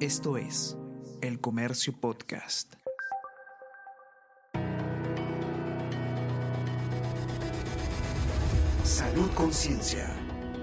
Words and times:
Esto 0.00 0.36
es 0.36 0.76
El 1.22 1.40
Comercio 1.40 1.98
Podcast. 1.98 2.74
Salud 8.84 9.30
Conciencia 9.34 10.14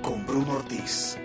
con 0.04 0.24
Bruno 0.28 0.58
Ortiz. 0.58 1.18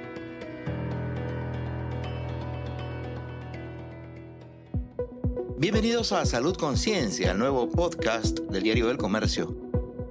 Bienvenidos 5.59 6.13
a 6.13 6.25
Salud 6.25 6.57
Conciencia, 6.57 7.33
el 7.33 7.39
nuevo 7.39 7.69
podcast 7.69 8.39
del 8.39 8.63
Diario 8.63 8.89
del 8.89 8.97
Comercio. 8.97 9.55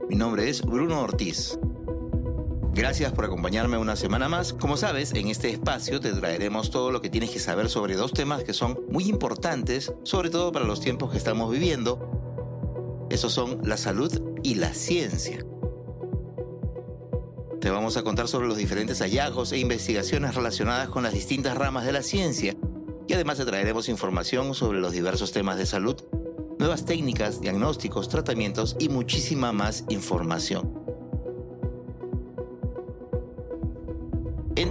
Mi 0.07 0.15
nombre 0.15 0.47
es 0.47 0.61
Bruno 0.61 1.01
Ortiz. 1.01 1.57
Gracias 2.77 3.11
por 3.11 3.25
acompañarme 3.25 3.79
una 3.79 3.95
semana 3.95 4.29
más. 4.29 4.53
Como 4.53 4.77
sabes, 4.77 5.11
en 5.15 5.29
este 5.29 5.49
espacio 5.49 5.99
te 5.99 6.13
traeremos 6.13 6.69
todo 6.69 6.91
lo 6.91 7.01
que 7.01 7.09
tienes 7.09 7.31
que 7.31 7.39
saber 7.39 7.69
sobre 7.69 7.95
dos 7.95 8.13
temas 8.13 8.43
que 8.43 8.53
son 8.53 8.79
muy 8.87 9.05
importantes, 9.05 9.91
sobre 10.03 10.29
todo 10.29 10.51
para 10.51 10.63
los 10.63 10.79
tiempos 10.79 11.09
que 11.09 11.17
estamos 11.17 11.51
viviendo. 11.51 13.07
Esos 13.09 13.33
son 13.33 13.61
la 13.63 13.77
salud 13.77 14.21
y 14.43 14.55
la 14.55 14.75
ciencia. 14.75 15.43
Te 17.59 17.71
vamos 17.71 17.97
a 17.97 18.03
contar 18.03 18.27
sobre 18.27 18.47
los 18.47 18.57
diferentes 18.57 18.99
hallazgos 18.99 19.53
e 19.53 19.57
investigaciones 19.57 20.35
relacionadas 20.35 20.89
con 20.89 21.01
las 21.01 21.13
distintas 21.13 21.57
ramas 21.57 21.83
de 21.83 21.93
la 21.93 22.03
ciencia 22.03 22.55
y 23.07 23.13
además 23.13 23.39
te 23.39 23.45
traeremos 23.45 23.89
información 23.89 24.53
sobre 24.53 24.79
los 24.79 24.91
diversos 24.91 25.31
temas 25.31 25.57
de 25.57 25.65
salud, 25.65 25.95
nuevas 26.59 26.85
técnicas, 26.85 27.41
diagnósticos, 27.41 28.07
tratamientos 28.07 28.75
y 28.77 28.89
muchísima 28.89 29.51
más 29.51 29.83
información. 29.89 30.76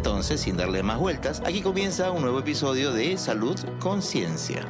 Entonces, 0.06 0.42
sin 0.42 0.56
darle 0.56 0.84
más 0.84 1.00
vueltas, 1.00 1.42
aquí 1.44 1.62
comienza 1.62 2.12
un 2.12 2.22
nuevo 2.22 2.38
episodio 2.38 2.92
de 2.92 3.18
Salud 3.18 3.58
Conciencia. 3.80 4.64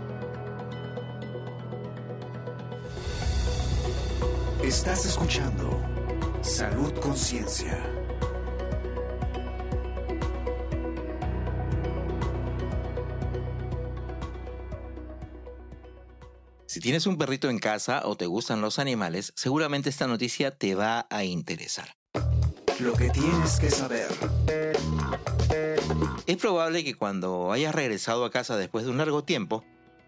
Estás 4.65 5.05
escuchando 5.05 5.83
Salud 6.41 6.91
Conciencia. 7.01 7.79
Si 16.65 16.81
tienes 16.81 17.07
un 17.07 17.19
perrito 17.19 17.51
en 17.51 17.59
casa 17.59 18.01
o 18.07 18.17
te 18.17 18.25
gustan 18.25 18.63
los 18.63 18.79
animales, 18.79 19.35
seguramente 19.37 19.91
esta 19.91 20.07
noticia 20.07 20.57
te 20.57 20.75
va 20.75 21.07
a 21.11 21.25
interesar. 21.25 21.96
Lo 22.81 22.93
que 22.93 23.09
tienes 23.09 23.59
que 23.59 23.71
saber. 23.71 24.09
Es 26.27 26.37
probable 26.37 26.85
que 26.85 26.95
cuando 26.95 27.51
hayas 27.51 27.75
regresado 27.75 28.25
a 28.25 28.31
casa 28.31 28.57
después 28.57 28.85
de 28.85 28.91
un 28.91 28.99
largo 28.99 29.25
tiempo, 29.25 29.65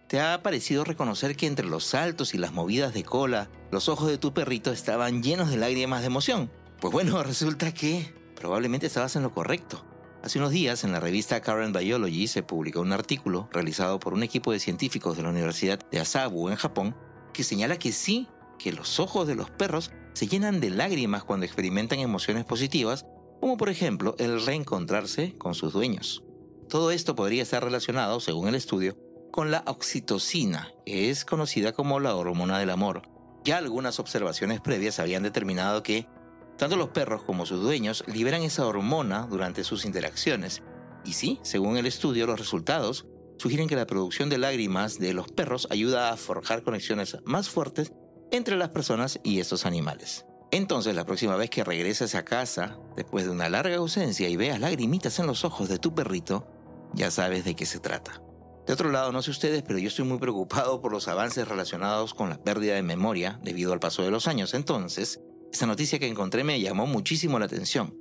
te 0.07 0.21
ha 0.21 0.43
parecido 0.43 0.85
reconocer 0.85 1.35
que 1.37 1.47
entre 1.47 1.67
los 1.67 1.85
saltos 1.85 2.35
y 2.35 2.39
las 2.39 2.53
movidas 2.53 2.93
de 2.93 3.05
cola, 3.05 3.49
los 3.71 3.89
ojos 3.89 4.09
de 4.09 4.19
tu 4.19 4.35
perrito 4.35 4.71
estaban 4.71 5.23
llenos 5.23 5.51
de 5.51 5.57
lágrimas 5.57 6.01
de 6.01 6.09
emoción. 6.09 6.51
Pues 6.81 6.93
bueno, 6.93 7.23
resulta 7.23 7.73
que 7.73 8.15
probablemente 8.37 8.87
estabas 8.87 9.17
en 9.17 9.23
lo 9.23 9.33
correcto. 9.33 9.85
Hace 10.23 10.39
unos 10.39 10.51
días 10.51 10.85
en 10.85 10.93
la 10.93 11.01
revista 11.01 11.41
Current 11.41 11.77
Biology 11.77 12.27
se 12.27 12.43
publicó 12.43 12.81
un 12.81 12.93
artículo 12.93 13.49
realizado 13.53 13.99
por 13.99 14.13
un 14.13 14.23
equipo 14.23 14.53
de 14.53 14.61
científicos 14.61 15.17
de 15.17 15.23
la 15.23 15.31
Universidad 15.31 15.79
de 15.91 16.01
Asabu 16.01 16.49
en 16.51 16.57
Japón 16.57 16.95
que 17.33 17.45
señala 17.45 17.79
que 17.79 17.93
sí, 17.93 18.29
que 18.59 18.73
los 18.73 18.99
ojos 18.99 19.27
de 19.27 19.37
los 19.37 19.49
perros 19.49 19.93
se 20.19 20.27
llenan 20.27 20.59
de 20.59 20.71
lágrimas 20.71 21.23
cuando 21.23 21.47
experimentan 21.47 22.01
emociones 22.01 22.45
positivas, 22.45 23.07
como 23.39 23.57
por 23.57 23.69
ejemplo 23.69 24.17
el 24.19 24.45
reencontrarse 24.45 25.39
con 25.39 25.55
sus 25.55 25.73
dueños. 25.73 26.25
Todo 26.69 26.91
esto 26.91 27.15
podría 27.15 27.45
estar 27.45 27.63
relacionado, 27.63 28.19
según 28.19 28.49
el 28.49 28.57
estudio, 28.57 28.99
con 29.31 29.53
la 29.53 29.63
oxitocina, 29.69 30.73
que 30.85 31.11
es 31.11 31.25
conocida 31.25 31.71
como 31.71 32.01
la 32.01 32.17
hormona 32.17 32.59
del 32.59 32.71
amor. 32.71 33.03
Ya 33.45 33.59
algunas 33.59 34.01
observaciones 34.01 34.61
previas 34.61 34.99
habían 34.99 35.23
determinado 35.23 35.85
que 35.85 36.09
tanto 36.57 36.75
los 36.77 36.89
perros 36.89 37.23
como 37.23 37.47
sus 37.47 37.63
dueños 37.63 38.03
liberan 38.09 38.43
esa 38.43 38.67
hormona 38.67 39.29
durante 39.31 39.63
sus 39.63 39.85
interacciones. 39.85 40.65
Y 41.05 41.13
sí, 41.13 41.39
según 41.43 41.77
el 41.77 41.87
estudio, 41.87 42.27
los 42.27 42.41
resultados 42.41 43.07
sugieren 43.37 43.69
que 43.69 43.77
la 43.77 43.87
producción 43.87 44.29
de 44.31 44.39
lágrimas 44.39 44.99
de 44.99 45.15
los 45.15 45.31
perros 45.31 45.69
ayuda 45.71 46.11
a 46.11 46.17
forjar 46.17 46.65
conexiones 46.65 47.19
más 47.25 47.49
fuertes 47.49 47.93
entre 48.31 48.57
las 48.57 48.71
personas 48.71 49.21
y 49.23 49.41
estos 49.41 49.67
animales. 49.67 50.25
Entonces, 50.51 50.95
la 50.95 51.05
próxima 51.05 51.37
vez 51.37 51.51
que 51.51 51.65
regreses 51.65 52.15
a 52.15 52.25
casa, 52.25 52.79
después 52.97 53.25
de 53.25 53.31
una 53.31 53.51
larga 53.51 53.77
ausencia 53.77 54.29
y 54.29 54.37
veas 54.37 54.61
lagrimitas 54.61 55.19
en 55.19 55.27
los 55.27 55.45
ojos 55.45 55.69
de 55.69 55.79
tu 55.79 55.95
perrito, 55.95 56.47
ya 56.95 57.11
sabes 57.11 57.45
de 57.45 57.55
qué 57.55 57.67
se 57.67 57.81
trata. 57.81 58.23
De 58.67 58.73
otro 58.73 58.91
lado, 58.91 59.13
no 59.13 59.23
sé 59.23 59.31
ustedes, 59.31 59.63
pero 59.63 59.79
yo 59.79 59.89
estoy 59.89 60.05
muy 60.05 60.19
preocupado 60.19 60.81
por 60.81 60.93
los 60.93 61.09
avances 61.09 61.49
relacionados 61.49 62.15
con 62.15 62.31
la 62.31 62.43
pérdida 62.43 62.75
de 62.75 62.83
memoria 62.83 63.41
debido 63.43 63.73
al 63.73 63.81
paso 63.81 64.03
de 64.03 64.11
los 64.11 64.27
años. 64.27 64.55
Entonces, 64.55 65.21
esta 65.53 65.67
noticia 65.67 65.99
que 65.99 66.09
encontré 66.09 66.45
me 66.45 66.61
llamó 66.61 66.87
muchísimo 66.87 67.39
la 67.39 67.47
atención. 67.47 67.95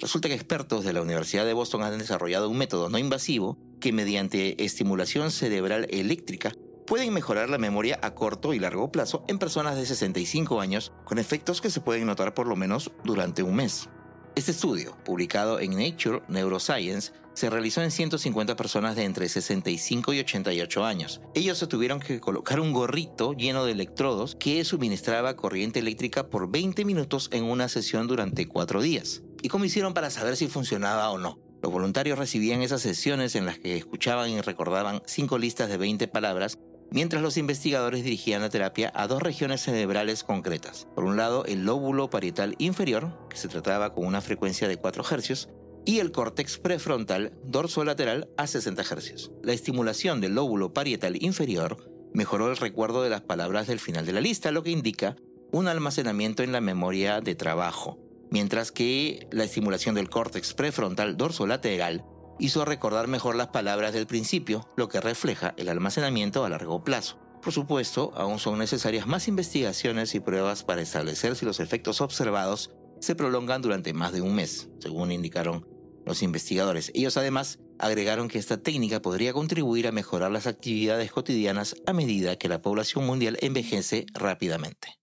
Resulta 0.00 0.28
que 0.28 0.34
expertos 0.34 0.84
de 0.84 0.92
la 0.92 1.02
Universidad 1.02 1.46
de 1.46 1.54
Boston 1.54 1.82
han 1.82 1.98
desarrollado 1.98 2.50
un 2.50 2.58
método 2.58 2.90
no 2.90 2.98
invasivo 2.98 3.58
que 3.80 3.92
mediante 3.92 4.62
estimulación 4.62 5.30
cerebral 5.30 5.86
eléctrica 5.90 6.52
pueden 6.86 7.12
mejorar 7.12 7.50
la 7.50 7.58
memoria 7.58 7.98
a 8.02 8.14
corto 8.14 8.54
y 8.54 8.58
largo 8.58 8.90
plazo 8.92 9.24
en 9.28 9.38
personas 9.38 9.76
de 9.76 9.84
65 9.84 10.60
años 10.60 10.92
con 11.04 11.18
efectos 11.18 11.60
que 11.60 11.70
se 11.70 11.80
pueden 11.80 12.06
notar 12.06 12.32
por 12.32 12.46
lo 12.46 12.56
menos 12.56 12.92
durante 13.04 13.42
un 13.42 13.56
mes. 13.56 13.88
Este 14.36 14.52
estudio, 14.52 14.96
publicado 15.04 15.60
en 15.60 15.70
Nature 15.76 16.22
Neuroscience, 16.28 17.12
se 17.32 17.50
realizó 17.50 17.82
en 17.82 17.90
150 17.90 18.54
personas 18.54 18.94
de 18.94 19.04
entre 19.04 19.28
65 19.28 20.12
y 20.14 20.20
88 20.20 20.84
años. 20.84 21.20
Ellos 21.34 21.58
se 21.58 21.66
tuvieron 21.66 22.00
que 22.00 22.20
colocar 22.20 22.60
un 22.60 22.72
gorrito 22.72 23.32
lleno 23.32 23.64
de 23.64 23.72
electrodos 23.72 24.36
que 24.36 24.64
suministraba 24.64 25.36
corriente 25.36 25.80
eléctrica 25.80 26.28
por 26.28 26.50
20 26.50 26.84
minutos 26.84 27.28
en 27.32 27.44
una 27.44 27.68
sesión 27.68 28.06
durante 28.06 28.46
4 28.46 28.80
días. 28.80 29.22
¿Y 29.42 29.48
cómo 29.48 29.64
hicieron 29.64 29.92
para 29.92 30.10
saber 30.10 30.36
si 30.36 30.48
funcionaba 30.48 31.10
o 31.10 31.18
no? 31.18 31.38
Los 31.62 31.72
voluntarios 31.72 32.18
recibían 32.18 32.62
esas 32.62 32.82
sesiones 32.82 33.34
en 33.34 33.46
las 33.46 33.58
que 33.58 33.76
escuchaban 33.76 34.30
y 34.30 34.40
recordaban 34.40 35.02
cinco 35.06 35.38
listas 35.38 35.68
de 35.68 35.76
20 35.76 36.06
palabras 36.08 36.58
mientras 36.90 37.22
los 37.22 37.36
investigadores 37.36 38.04
dirigían 38.04 38.42
la 38.42 38.48
terapia 38.48 38.92
a 38.94 39.06
dos 39.06 39.22
regiones 39.22 39.62
cerebrales 39.62 40.24
concretas. 40.24 40.88
Por 40.94 41.04
un 41.04 41.16
lado, 41.16 41.44
el 41.44 41.64
lóbulo 41.64 42.10
parietal 42.10 42.54
inferior, 42.58 43.12
que 43.28 43.36
se 43.36 43.48
trataba 43.48 43.92
con 43.92 44.06
una 44.06 44.20
frecuencia 44.20 44.68
de 44.68 44.76
4 44.76 45.04
Hz, 45.04 45.48
y 45.84 46.00
el 46.00 46.10
córtex 46.10 46.58
prefrontal 46.58 47.32
dorsolateral 47.44 48.28
a 48.36 48.46
60 48.46 48.82
Hz. 48.82 49.30
La 49.42 49.52
estimulación 49.52 50.20
del 50.20 50.34
lóbulo 50.34 50.74
parietal 50.74 51.22
inferior 51.22 51.90
mejoró 52.12 52.50
el 52.50 52.56
recuerdo 52.56 53.02
de 53.02 53.10
las 53.10 53.20
palabras 53.20 53.66
del 53.66 53.78
final 53.78 54.04
de 54.04 54.12
la 54.12 54.20
lista, 54.20 54.50
lo 54.50 54.62
que 54.62 54.70
indica 54.70 55.16
un 55.52 55.68
almacenamiento 55.68 56.42
en 56.42 56.52
la 56.52 56.60
memoria 56.60 57.20
de 57.20 57.34
trabajo, 57.34 57.98
mientras 58.30 58.72
que 58.72 59.28
la 59.30 59.44
estimulación 59.44 59.94
del 59.94 60.10
córtex 60.10 60.54
prefrontal 60.54 61.16
dorsolateral 61.16 62.04
hizo 62.38 62.64
recordar 62.64 63.08
mejor 63.08 63.36
las 63.36 63.48
palabras 63.48 63.92
del 63.92 64.06
principio, 64.06 64.68
lo 64.76 64.88
que 64.88 65.00
refleja 65.00 65.54
el 65.56 65.68
almacenamiento 65.68 66.44
a 66.44 66.48
largo 66.48 66.84
plazo. 66.84 67.18
Por 67.42 67.52
supuesto, 67.52 68.12
aún 68.16 68.38
son 68.38 68.58
necesarias 68.58 69.06
más 69.06 69.28
investigaciones 69.28 70.14
y 70.14 70.20
pruebas 70.20 70.64
para 70.64 70.82
establecer 70.82 71.36
si 71.36 71.44
los 71.44 71.60
efectos 71.60 72.00
observados 72.00 72.72
se 73.00 73.14
prolongan 73.14 73.62
durante 73.62 73.92
más 73.92 74.12
de 74.12 74.20
un 74.20 74.34
mes, 74.34 74.68
según 74.80 75.12
indicaron 75.12 75.66
los 76.04 76.22
investigadores. 76.22 76.90
Ellos 76.94 77.16
además 77.16 77.58
agregaron 77.78 78.28
que 78.28 78.38
esta 78.38 78.62
técnica 78.62 79.02
podría 79.02 79.32
contribuir 79.32 79.86
a 79.86 79.92
mejorar 79.92 80.30
las 80.30 80.46
actividades 80.46 81.12
cotidianas 81.12 81.76
a 81.86 81.92
medida 81.92 82.36
que 82.36 82.48
la 82.48 82.62
población 82.62 83.06
mundial 83.06 83.36
envejece 83.40 84.06
rápidamente. 84.14 84.98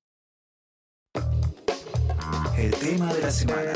El 2.58 2.74
tema 2.76 3.14
de 3.14 3.22
la 3.22 3.32
semana. 3.32 3.74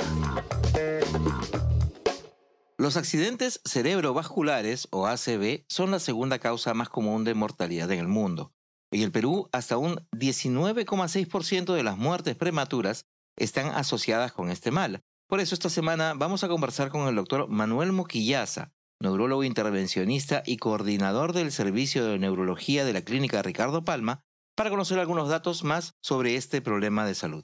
Los 2.79 2.95
accidentes 2.95 3.59
cerebrovasculares 3.65 4.87
o 4.91 5.07
ACV 5.07 5.65
son 5.67 5.89
la 5.89 5.97
segunda 5.97 6.37
causa 6.37 6.75
más 6.75 6.89
común 6.89 7.23
de 7.23 7.33
mortalidad 7.33 7.91
en 7.91 7.99
el 7.99 8.07
mundo. 8.07 8.53
En 8.91 9.01
el 9.01 9.11
Perú, 9.11 9.49
hasta 9.51 9.77
un 9.77 9.95
19,6% 10.11 11.73
de 11.73 11.81
las 11.81 11.97
muertes 11.97 12.35
prematuras 12.35 13.05
están 13.35 13.69
asociadas 13.69 14.31
con 14.31 14.51
este 14.51 14.69
mal. 14.69 15.01
Por 15.27 15.39
eso 15.39 15.55
esta 15.55 15.71
semana 15.71 16.13
vamos 16.15 16.43
a 16.43 16.47
conversar 16.47 16.89
con 16.89 17.07
el 17.07 17.15
doctor 17.15 17.47
Manuel 17.47 17.93
Moquillaza, 17.93 18.73
neurólogo 19.01 19.43
intervencionista 19.43 20.43
y 20.45 20.57
coordinador 20.57 21.33
del 21.33 21.51
Servicio 21.51 22.05
de 22.05 22.19
Neurología 22.19 22.85
de 22.85 22.93
la 22.93 23.01
Clínica 23.01 23.41
Ricardo 23.41 23.85
Palma, 23.85 24.21
para 24.55 24.69
conocer 24.69 24.99
algunos 24.99 25.29
datos 25.29 25.63
más 25.63 25.95
sobre 26.01 26.35
este 26.35 26.61
problema 26.61 27.07
de 27.07 27.15
salud. 27.15 27.43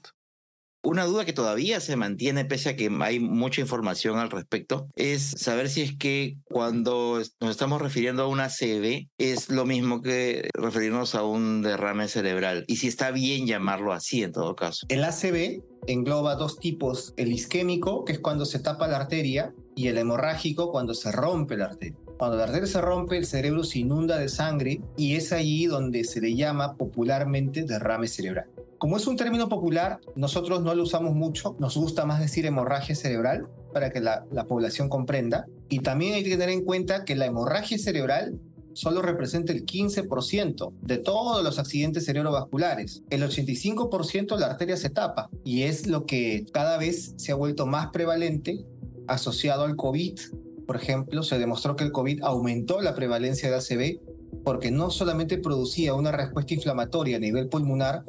Una 0.84 1.04
duda 1.06 1.24
que 1.24 1.32
todavía 1.32 1.80
se 1.80 1.96
mantiene 1.96 2.44
pese 2.44 2.68
a 2.68 2.76
que 2.76 2.90
hay 3.00 3.18
mucha 3.18 3.62
información 3.62 4.18
al 4.18 4.30
respecto 4.30 4.88
es 4.96 5.34
saber 5.36 5.70
si 5.70 5.80
es 5.80 5.96
que 5.96 6.36
cuando 6.44 7.22
nos 7.40 7.50
estamos 7.50 7.80
refiriendo 7.80 8.24
a 8.24 8.28
una 8.28 8.50
CV 8.50 9.08
es 9.16 9.48
lo 9.48 9.64
mismo 9.64 10.02
que 10.02 10.50
referirnos 10.52 11.14
a 11.14 11.24
un 11.24 11.62
derrame 11.62 12.06
cerebral 12.08 12.64
y 12.68 12.76
si 12.76 12.88
está 12.88 13.10
bien 13.12 13.46
llamarlo 13.46 13.94
así 13.94 14.22
en 14.22 14.32
todo 14.32 14.54
caso. 14.54 14.86
El 14.90 15.04
ACV 15.04 15.62
engloba 15.86 16.34
dos 16.34 16.58
tipos, 16.58 17.14
el 17.16 17.32
isquémico, 17.32 18.04
que 18.04 18.12
es 18.12 18.18
cuando 18.18 18.44
se 18.44 18.58
tapa 18.58 18.86
la 18.86 18.96
arteria, 18.96 19.54
y 19.74 19.88
el 19.88 19.98
hemorrágico, 19.98 20.70
cuando 20.70 20.94
se 20.94 21.10
rompe 21.10 21.56
la 21.56 21.66
arteria. 21.66 21.98
Cuando 22.18 22.36
la 22.36 22.44
arteria 22.44 22.66
se 22.66 22.80
rompe, 22.80 23.16
el 23.16 23.26
cerebro 23.26 23.64
se 23.64 23.80
inunda 23.80 24.18
de 24.18 24.28
sangre 24.28 24.80
y 24.96 25.16
es 25.16 25.32
allí 25.32 25.66
donde 25.66 26.04
se 26.04 26.20
le 26.20 26.34
llama 26.36 26.76
popularmente 26.76 27.64
derrame 27.64 28.06
cerebral. 28.06 28.46
Como 28.84 28.98
es 28.98 29.06
un 29.06 29.16
término 29.16 29.48
popular, 29.48 29.98
nosotros 30.14 30.60
no 30.60 30.74
lo 30.74 30.82
usamos 30.82 31.14
mucho, 31.14 31.56
nos 31.58 31.74
gusta 31.74 32.04
más 32.04 32.20
decir 32.20 32.44
hemorragia 32.44 32.94
cerebral 32.94 33.48
para 33.72 33.88
que 33.88 33.98
la, 33.98 34.26
la 34.30 34.44
población 34.44 34.90
comprenda. 34.90 35.46
Y 35.70 35.78
también 35.78 36.12
hay 36.12 36.22
que 36.22 36.32
tener 36.32 36.50
en 36.50 36.66
cuenta 36.66 37.06
que 37.06 37.16
la 37.16 37.24
hemorragia 37.24 37.78
cerebral 37.78 38.38
solo 38.74 39.00
representa 39.00 39.54
el 39.54 39.64
15% 39.64 40.74
de 40.82 40.98
todos 40.98 41.42
los 41.42 41.58
accidentes 41.58 42.04
cerebrovasculares. 42.04 43.02
El 43.08 43.22
85% 43.22 44.36
la 44.36 44.48
arteria 44.48 44.76
se 44.76 44.90
tapa 44.90 45.30
y 45.44 45.62
es 45.62 45.86
lo 45.86 46.04
que 46.04 46.44
cada 46.52 46.76
vez 46.76 47.14
se 47.16 47.32
ha 47.32 47.36
vuelto 47.36 47.64
más 47.64 47.86
prevalente 47.86 48.66
asociado 49.08 49.64
al 49.64 49.76
COVID. 49.76 50.20
Por 50.66 50.76
ejemplo, 50.76 51.22
se 51.22 51.38
demostró 51.38 51.74
que 51.74 51.84
el 51.84 51.92
COVID 51.92 52.22
aumentó 52.22 52.82
la 52.82 52.94
prevalencia 52.94 53.48
de 53.48 53.56
ACV 53.56 54.14
porque 54.44 54.70
no 54.70 54.90
solamente 54.90 55.38
producía 55.38 55.94
una 55.94 56.12
respuesta 56.12 56.52
inflamatoria 56.52 57.16
a 57.16 57.20
nivel 57.20 57.48
pulmonar, 57.48 58.04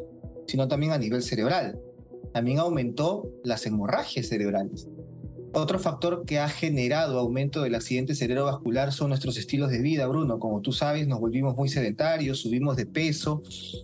sino 0.48 0.68
también 0.68 0.92
a 0.92 0.98
nivel 0.98 1.22
cerebral. 1.22 1.80
También 2.34 2.60
aumentó 2.60 3.30
las 3.44 3.66
hemorragias 3.66 4.28
cerebrales. 4.28 4.88
Otro 5.54 5.80
factor 5.80 6.26
que 6.26 6.38
ha 6.38 6.50
generado 6.50 7.18
aumento 7.18 7.62
del 7.62 7.76
accidente 7.76 8.14
cerebrovascular 8.14 8.92
son 8.92 9.08
nuestros 9.08 9.38
estilos 9.38 9.72
de 9.72 9.80
vida, 9.82 10.06
Bruno. 10.06 10.38
Como 10.38 10.60
tú 10.60 10.74
sabes, 10.74 11.08
nos 11.08 11.22
volvimos 11.22 11.56
muy 11.56 11.70
sedentarios, 11.70 12.40
subimos 12.40 12.76
de 12.76 12.86
peso, 12.86 13.42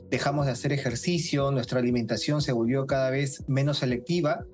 dejamos 0.09 0.47
de 0.47 0.51
hacer 0.51 0.73
ejercicio, 0.73 1.49
nuestra 1.51 1.79
alimentación 1.79 2.41
se 2.41 2.51
volvió 2.51 2.85
cada 2.87 3.09
vez 3.09 3.45
menos 3.47 3.77
selectiva 3.77 4.45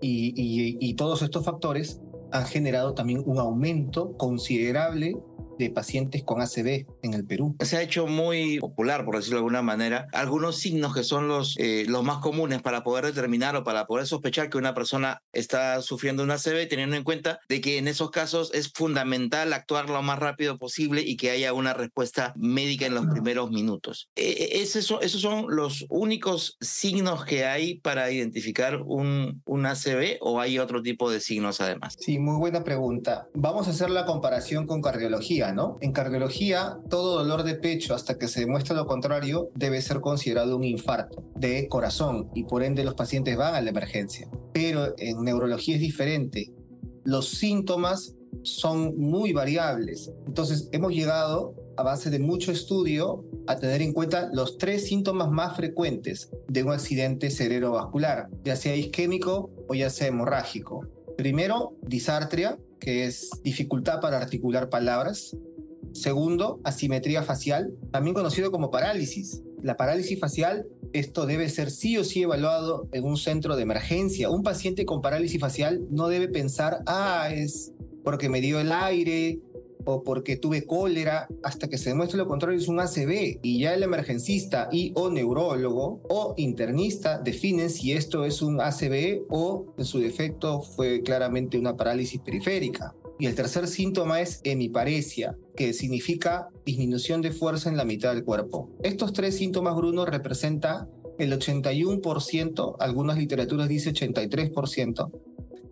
y, 0.00 0.32
y 0.78 0.94
todos 0.94 1.22
estos 1.22 1.44
factores 1.44 2.00
han 2.30 2.46
generado 2.46 2.94
también 2.94 3.22
un 3.26 3.38
aumento 3.38 4.16
considerable 4.16 5.16
de 5.60 5.70
pacientes 5.70 6.24
con 6.24 6.40
ACV 6.40 6.86
en 7.02 7.14
el 7.14 7.26
Perú. 7.26 7.54
Se 7.60 7.76
ha 7.76 7.82
hecho 7.82 8.06
muy 8.06 8.58
popular, 8.58 9.04
por 9.04 9.16
decirlo 9.16 9.36
de 9.36 9.40
alguna 9.40 9.62
manera, 9.62 10.08
algunos 10.12 10.56
signos 10.56 10.94
que 10.94 11.04
son 11.04 11.28
los, 11.28 11.56
eh, 11.58 11.84
los 11.86 12.02
más 12.02 12.18
comunes 12.18 12.62
para 12.62 12.82
poder 12.82 13.04
determinar 13.04 13.54
o 13.56 13.62
para 13.62 13.86
poder 13.86 14.06
sospechar 14.06 14.48
que 14.48 14.58
una 14.58 14.74
persona 14.74 15.22
está 15.32 15.82
sufriendo 15.82 16.22
un 16.22 16.30
ACV, 16.30 16.66
teniendo 16.68 16.96
en 16.96 17.04
cuenta 17.04 17.40
de 17.48 17.60
que 17.60 17.78
en 17.78 17.88
esos 17.88 18.10
casos 18.10 18.50
es 18.54 18.72
fundamental 18.72 19.52
actuar 19.52 19.90
lo 19.90 20.02
más 20.02 20.18
rápido 20.18 20.58
posible 20.58 21.02
y 21.02 21.16
que 21.16 21.30
haya 21.30 21.52
una 21.52 21.74
respuesta 21.74 22.32
médica 22.36 22.86
en 22.86 22.94
los 22.94 23.06
primeros 23.06 23.50
minutos. 23.50 24.08
Eh, 24.16 24.60
¿Esos 24.62 25.20
son 25.20 25.46
los 25.48 25.84
únicos 25.90 26.56
signos 26.60 27.24
que 27.26 27.44
hay 27.44 27.80
para 27.80 28.10
identificar 28.10 28.80
un, 28.82 29.42
un 29.44 29.66
ACV 29.66 30.16
o 30.20 30.40
hay 30.40 30.58
otro 30.58 30.82
tipo 30.82 31.10
de 31.10 31.20
signos 31.20 31.60
además? 31.60 31.96
Sí, 31.98 32.18
muy 32.18 32.38
buena 32.38 32.64
pregunta. 32.64 33.28
Vamos 33.34 33.68
a 33.68 33.72
hacer 33.72 33.90
la 33.90 34.06
comparación 34.06 34.66
con 34.66 34.80
cardiología. 34.80 35.49
En 35.80 35.92
cardiología, 35.92 36.78
todo 36.88 37.18
dolor 37.18 37.42
de 37.42 37.54
pecho 37.54 37.94
hasta 37.94 38.18
que 38.18 38.28
se 38.28 38.40
demuestre 38.40 38.76
lo 38.76 38.86
contrario 38.86 39.50
debe 39.54 39.82
ser 39.82 40.00
considerado 40.00 40.56
un 40.56 40.64
infarto 40.64 41.24
de 41.34 41.68
corazón 41.68 42.30
y 42.34 42.44
por 42.44 42.62
ende 42.62 42.84
los 42.84 42.94
pacientes 42.94 43.36
van 43.36 43.54
a 43.54 43.60
la 43.60 43.70
emergencia. 43.70 44.28
Pero 44.52 44.94
en 44.98 45.22
neurología 45.22 45.74
es 45.74 45.80
diferente. 45.80 46.52
Los 47.04 47.30
síntomas 47.30 48.14
son 48.42 48.96
muy 48.96 49.32
variables. 49.32 50.12
Entonces 50.26 50.68
hemos 50.72 50.92
llegado 50.92 51.54
a 51.76 51.82
base 51.82 52.10
de 52.10 52.18
mucho 52.18 52.52
estudio 52.52 53.24
a 53.46 53.56
tener 53.56 53.82
en 53.82 53.92
cuenta 53.92 54.30
los 54.32 54.58
tres 54.58 54.86
síntomas 54.86 55.30
más 55.30 55.56
frecuentes 55.56 56.30
de 56.48 56.62
un 56.62 56.72
accidente 56.72 57.30
cerebrovascular, 57.30 58.28
ya 58.44 58.54
sea 58.56 58.76
isquémico 58.76 59.50
o 59.68 59.74
ya 59.74 59.90
sea 59.90 60.08
hemorrágico. 60.08 60.86
Primero, 61.16 61.74
disartria, 61.82 62.58
que 62.80 63.04
es 63.04 63.30
dificultad 63.44 64.00
para 64.00 64.16
articular 64.16 64.68
palabras. 64.68 65.36
Segundo, 65.92 66.60
asimetría 66.64 67.22
facial, 67.22 67.72
también 67.92 68.14
conocido 68.14 68.50
como 68.50 68.70
parálisis. 68.70 69.42
La 69.62 69.76
parálisis 69.76 70.18
facial, 70.18 70.66
esto 70.92 71.26
debe 71.26 71.48
ser 71.48 71.70
sí 71.70 71.96
o 71.98 72.04
sí 72.04 72.22
evaluado 72.22 72.88
en 72.92 73.04
un 73.04 73.16
centro 73.16 73.56
de 73.56 73.62
emergencia. 73.62 74.30
Un 74.30 74.42
paciente 74.42 74.86
con 74.86 75.02
parálisis 75.02 75.40
facial 75.40 75.86
no 75.90 76.08
debe 76.08 76.28
pensar, 76.28 76.82
ah, 76.86 77.28
es 77.32 77.72
porque 78.02 78.28
me 78.28 78.40
dio 78.40 78.60
el 78.60 78.72
aire, 78.72 79.38
porque 80.04 80.36
tuve 80.36 80.64
cólera, 80.64 81.28
hasta 81.42 81.68
que 81.68 81.78
se 81.78 81.90
demuestre 81.90 82.18
lo 82.18 82.26
contrario 82.26 82.58
es 82.58 82.68
un 82.68 82.80
ACV 82.80 83.40
y 83.42 83.60
ya 83.60 83.74
el 83.74 83.82
emergencista 83.82 84.68
y 84.70 84.92
o 84.94 85.10
neurólogo 85.10 86.00
o 86.08 86.34
internista 86.36 87.18
definen 87.18 87.70
si 87.70 87.92
esto 87.92 88.24
es 88.24 88.42
un 88.42 88.60
ACV 88.60 89.26
o 89.28 89.74
en 89.76 89.84
su 89.84 89.98
defecto 89.98 90.62
fue 90.62 91.02
claramente 91.02 91.58
una 91.58 91.76
parálisis 91.76 92.20
periférica. 92.20 92.94
Y 93.18 93.26
el 93.26 93.34
tercer 93.34 93.68
síntoma 93.68 94.22
es 94.22 94.40
hemiparesia, 94.44 95.36
que 95.54 95.74
significa 95.74 96.48
disminución 96.64 97.20
de 97.20 97.32
fuerza 97.32 97.68
en 97.68 97.76
la 97.76 97.84
mitad 97.84 98.14
del 98.14 98.24
cuerpo. 98.24 98.70
Estos 98.82 99.12
tres 99.12 99.36
síntomas, 99.36 99.76
Bruno, 99.76 100.06
representan 100.06 100.88
el 101.18 101.38
81%, 101.38 102.76
algunas 102.78 103.18
literaturas 103.18 103.68
dicen 103.68 103.94
83%, 103.94 105.10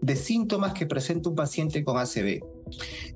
de 0.00 0.16
síntomas 0.16 0.72
que 0.72 0.86
presenta 0.86 1.28
un 1.28 1.34
paciente 1.34 1.84
con 1.84 1.98
ACV. 1.98 2.40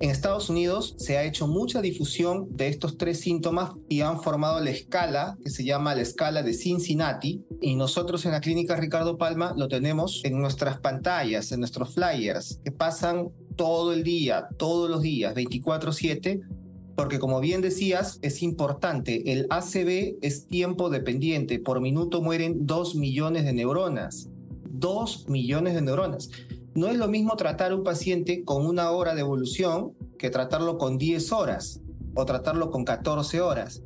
En 0.00 0.10
Estados 0.10 0.48
Unidos 0.50 0.94
se 0.98 1.18
ha 1.18 1.24
hecho 1.24 1.46
mucha 1.46 1.80
difusión 1.80 2.48
de 2.50 2.68
estos 2.68 2.96
tres 2.96 3.20
síntomas 3.20 3.72
y 3.88 4.00
han 4.00 4.20
formado 4.20 4.60
la 4.60 4.70
escala 4.70 5.36
que 5.42 5.50
se 5.50 5.64
llama 5.64 5.94
la 5.94 6.02
escala 6.02 6.42
de 6.42 6.54
Cincinnati 6.54 7.44
y 7.60 7.76
nosotros 7.76 8.24
en 8.24 8.32
la 8.32 8.40
clínica 8.40 8.76
Ricardo 8.76 9.18
Palma 9.18 9.54
lo 9.56 9.68
tenemos 9.68 10.20
en 10.24 10.40
nuestras 10.40 10.78
pantallas, 10.78 11.52
en 11.52 11.60
nuestros 11.60 11.94
flyers 11.94 12.60
que 12.64 12.72
pasan 12.72 13.28
todo 13.56 13.92
el 13.92 14.02
día, 14.02 14.48
todos 14.56 14.90
los 14.90 15.02
días, 15.02 15.34
24/7 15.34 16.40
porque 16.96 17.18
como 17.18 17.40
bien 17.40 17.62
decías, 17.62 18.18
es 18.22 18.42
importante, 18.42 19.32
el 19.32 19.46
ACV 19.50 20.18
es 20.20 20.46
tiempo 20.46 20.90
dependiente, 20.90 21.58
por 21.58 21.80
minuto 21.80 22.20
mueren 22.20 22.66
2 22.66 22.94
millones 22.96 23.44
de 23.44 23.52
neuronas, 23.52 24.28
2 24.70 25.28
millones 25.28 25.74
de 25.74 25.82
neuronas. 25.82 26.28
No 26.74 26.88
es 26.88 26.96
lo 26.96 27.08
mismo 27.08 27.36
tratar 27.36 27.74
un 27.74 27.84
paciente 27.84 28.44
con 28.44 28.66
una 28.66 28.90
hora 28.92 29.14
de 29.14 29.20
evolución 29.20 29.92
que 30.18 30.30
tratarlo 30.30 30.78
con 30.78 30.96
10 30.96 31.32
horas 31.32 31.80
o 32.14 32.24
tratarlo 32.24 32.70
con 32.70 32.84
14 32.84 33.40
horas. 33.42 33.82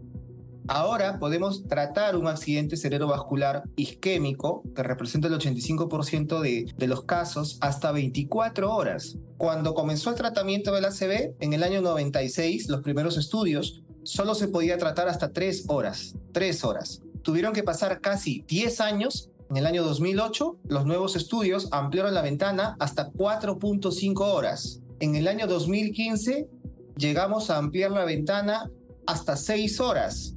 Ahora 0.69 1.19
podemos 1.19 1.67
tratar 1.67 2.17
un 2.17 2.27
accidente 2.27 2.77
cerebrovascular 2.77 3.63
isquémico, 3.77 4.63
que 4.75 4.83
representa 4.83 5.29
el 5.29 5.35
85% 5.35 6.41
de, 6.41 6.73
de, 6.77 6.87
los 6.87 7.05
casos, 7.05 7.59
hasta 7.61 7.93
24 7.93 8.73
horas. 8.73 9.17
Cuando 9.37 9.75
comenzó 9.75 10.11
el 10.11 10.17
tratamiento 10.17 10.73
del 10.73 10.85
ACV, 10.85 11.35
en 11.39 11.53
el 11.53 11.63
año 11.63 11.83
96, 11.83 12.69
los 12.69 12.83
primeros 12.83 13.17
estudios, 13.17 13.83
solo 14.03 14.35
se 14.35 14.49
podía 14.49 14.79
tratar 14.79 15.09
hasta 15.09 15.33
3 15.33 15.67
horas. 15.69 16.15
3 16.33 16.65
horas. 16.65 17.01
Tuvieron 17.23 17.53
que 17.53 17.63
pasar 17.63 18.01
casi 18.01 18.45
10 18.49 18.81
años 18.81 19.31
en 19.49 19.57
el 19.57 19.67
año 19.67 19.85
2008, 19.85 20.59
los 20.69 20.87
nuevos 20.87 21.15
estudios 21.15 21.69
ampliaron 21.71 22.15
la 22.15 22.23
ventana 22.23 22.77
hasta 22.81 23.13
4.5 23.13 24.21
horas. 24.21 24.81
En 24.99 25.15
el 25.15 25.29
año 25.29 25.47
2015, 25.47 26.49
llegamos 26.97 27.51
a 27.51 27.59
ampliar 27.59 27.93
la 27.93 28.05
ventana 28.05 28.71
hasta 29.07 29.37
6 29.37 29.81
horas. 29.81 30.35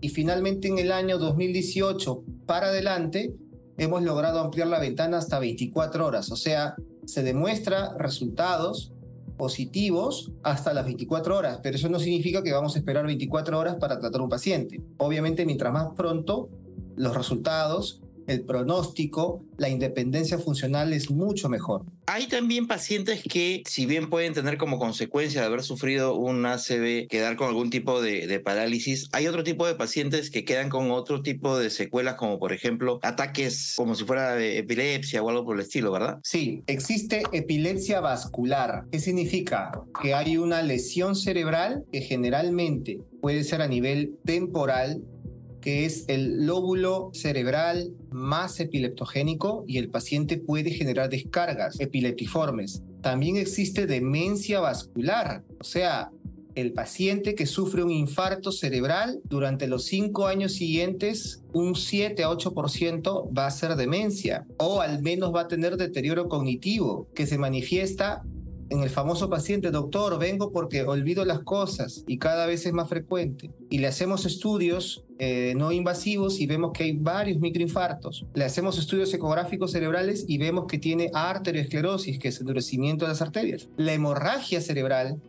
Y 0.00 0.10
finalmente 0.10 0.68
en 0.68 0.78
el 0.78 0.92
año 0.92 1.18
2018 1.18 2.22
para 2.46 2.68
adelante, 2.68 3.34
hemos 3.78 4.02
logrado 4.02 4.40
ampliar 4.40 4.68
la 4.68 4.78
ventana 4.78 5.18
hasta 5.18 5.40
24 5.40 6.06
horas. 6.06 6.30
O 6.30 6.36
sea, 6.36 6.76
se 7.04 7.24
demuestra 7.24 7.96
resultados 7.98 8.92
positivos 9.36 10.30
hasta 10.44 10.72
las 10.72 10.84
24 10.84 11.36
horas, 11.36 11.60
pero 11.64 11.74
eso 11.76 11.88
no 11.88 11.98
significa 11.98 12.44
que 12.44 12.52
vamos 12.52 12.76
a 12.76 12.78
esperar 12.78 13.06
24 13.06 13.58
horas 13.58 13.76
para 13.80 13.98
tratar 13.98 14.20
un 14.20 14.28
paciente. 14.28 14.80
Obviamente, 14.98 15.44
mientras 15.46 15.72
más 15.72 15.88
pronto 15.96 16.48
los 16.94 17.16
resultados 17.16 18.02
el 18.26 18.42
pronóstico, 18.42 19.44
la 19.58 19.68
independencia 19.68 20.38
funcional 20.38 20.92
es 20.92 21.10
mucho 21.10 21.48
mejor. 21.48 21.84
Hay 22.06 22.26
también 22.26 22.66
pacientes 22.66 23.22
que, 23.22 23.62
si 23.66 23.86
bien 23.86 24.10
pueden 24.10 24.34
tener 24.34 24.58
como 24.58 24.78
consecuencia 24.78 25.40
de 25.40 25.46
haber 25.46 25.62
sufrido 25.62 26.16
un 26.16 26.44
ACV, 26.44 27.06
quedar 27.08 27.36
con 27.36 27.48
algún 27.48 27.70
tipo 27.70 28.02
de, 28.02 28.40
parálisis, 28.40 29.08
hay 29.12 29.26
otro 29.28 29.44
tipo 29.44 29.66
de 29.66 29.74
pacientes 29.74 30.30
que 30.30 30.44
quedan 30.44 30.68
con 30.68 30.90
otro 30.90 31.22
tipo 31.22 31.58
de 31.58 31.70
secuelas, 31.70 32.16
como 32.16 32.38
por 32.38 32.52
ejemplo 32.52 32.98
ataques 33.02 33.74
como 33.76 33.94
si 33.94 34.04
fuera 34.04 34.42
epilepsia 34.42 35.22
o 35.22 35.28
algo 35.28 35.44
por 35.44 35.56
el 35.56 35.62
estilo, 35.62 35.92
¿verdad? 35.92 36.18
Sí, 36.24 36.62
existe 36.66 37.22
epilepsia 37.32 38.00
vascular. 38.00 38.84
¿Qué 38.90 38.98
significa? 38.98 39.72
Que 40.02 40.14
hay 40.14 40.36
una 40.36 40.62
lesión 40.62 41.14
cerebral 41.14 41.84
que 41.92 42.00
generalmente 42.00 43.00
puede 43.20 43.44
ser 43.44 43.62
a 43.62 43.68
nivel 43.68 44.16
temporal 44.24 45.02
que 45.62 45.86
es 45.86 46.04
el 46.08 46.44
lóbulo 46.44 47.10
cerebral 47.14 47.94
más 48.10 48.60
epileptogénico 48.60 49.64
y 49.66 49.78
el 49.78 49.88
paciente 49.88 50.36
puede 50.36 50.70
generar 50.70 51.08
descargas 51.08 51.80
epileptiformes. 51.80 52.82
También 53.00 53.36
existe 53.36 53.86
demencia 53.86 54.60
vascular, 54.60 55.42
o 55.58 55.64
sea, 55.64 56.10
el 56.54 56.72
paciente 56.72 57.34
que 57.34 57.46
sufre 57.46 57.82
un 57.82 57.90
infarto 57.90 58.52
cerebral 58.52 59.20
durante 59.24 59.66
los 59.66 59.84
cinco 59.84 60.26
años 60.26 60.52
siguientes, 60.52 61.42
un 61.52 61.74
7 61.74 62.24
a 62.24 62.30
8% 62.30 63.36
va 63.36 63.46
a 63.46 63.50
ser 63.50 63.76
demencia 63.76 64.46
o 64.58 64.80
al 64.80 65.00
menos 65.02 65.34
va 65.34 65.42
a 65.42 65.48
tener 65.48 65.76
deterioro 65.76 66.28
cognitivo 66.28 67.08
que 67.14 67.26
se 67.26 67.38
manifiesta 67.38 68.22
en 68.72 68.82
el 68.82 68.88
famoso 68.88 69.28
paciente, 69.28 69.70
doctor, 69.70 70.18
vengo 70.18 70.50
porque 70.50 70.82
olvido 70.82 71.26
las 71.26 71.40
cosas 71.40 72.04
y 72.06 72.18
cada 72.18 72.46
vez 72.46 72.64
es 72.64 72.72
más 72.72 72.88
frecuente. 72.88 73.50
Y 73.68 73.78
le 73.78 73.86
hacemos 73.86 74.24
estudios 74.24 75.04
eh, 75.18 75.52
no 75.56 75.72
invasivos 75.72 76.40
y 76.40 76.46
vemos 76.46 76.72
que 76.72 76.84
hay 76.84 76.92
varios 76.92 77.38
microinfartos. 77.38 78.24
Le 78.34 78.44
hacemos 78.44 78.78
estudios 78.78 79.12
ecográficos 79.12 79.72
cerebrales 79.72 80.24
y 80.26 80.38
vemos 80.38 80.64
que 80.66 80.78
tiene 80.78 81.10
arteriosclerosis, 81.12 82.18
que 82.18 82.28
es 82.28 82.40
endurecimiento 82.40 83.04
de 83.04 83.10
las 83.10 83.20
arterias. 83.20 83.68
La 83.76 83.92
hemorragia 83.92 84.60
cerebral 84.62 85.20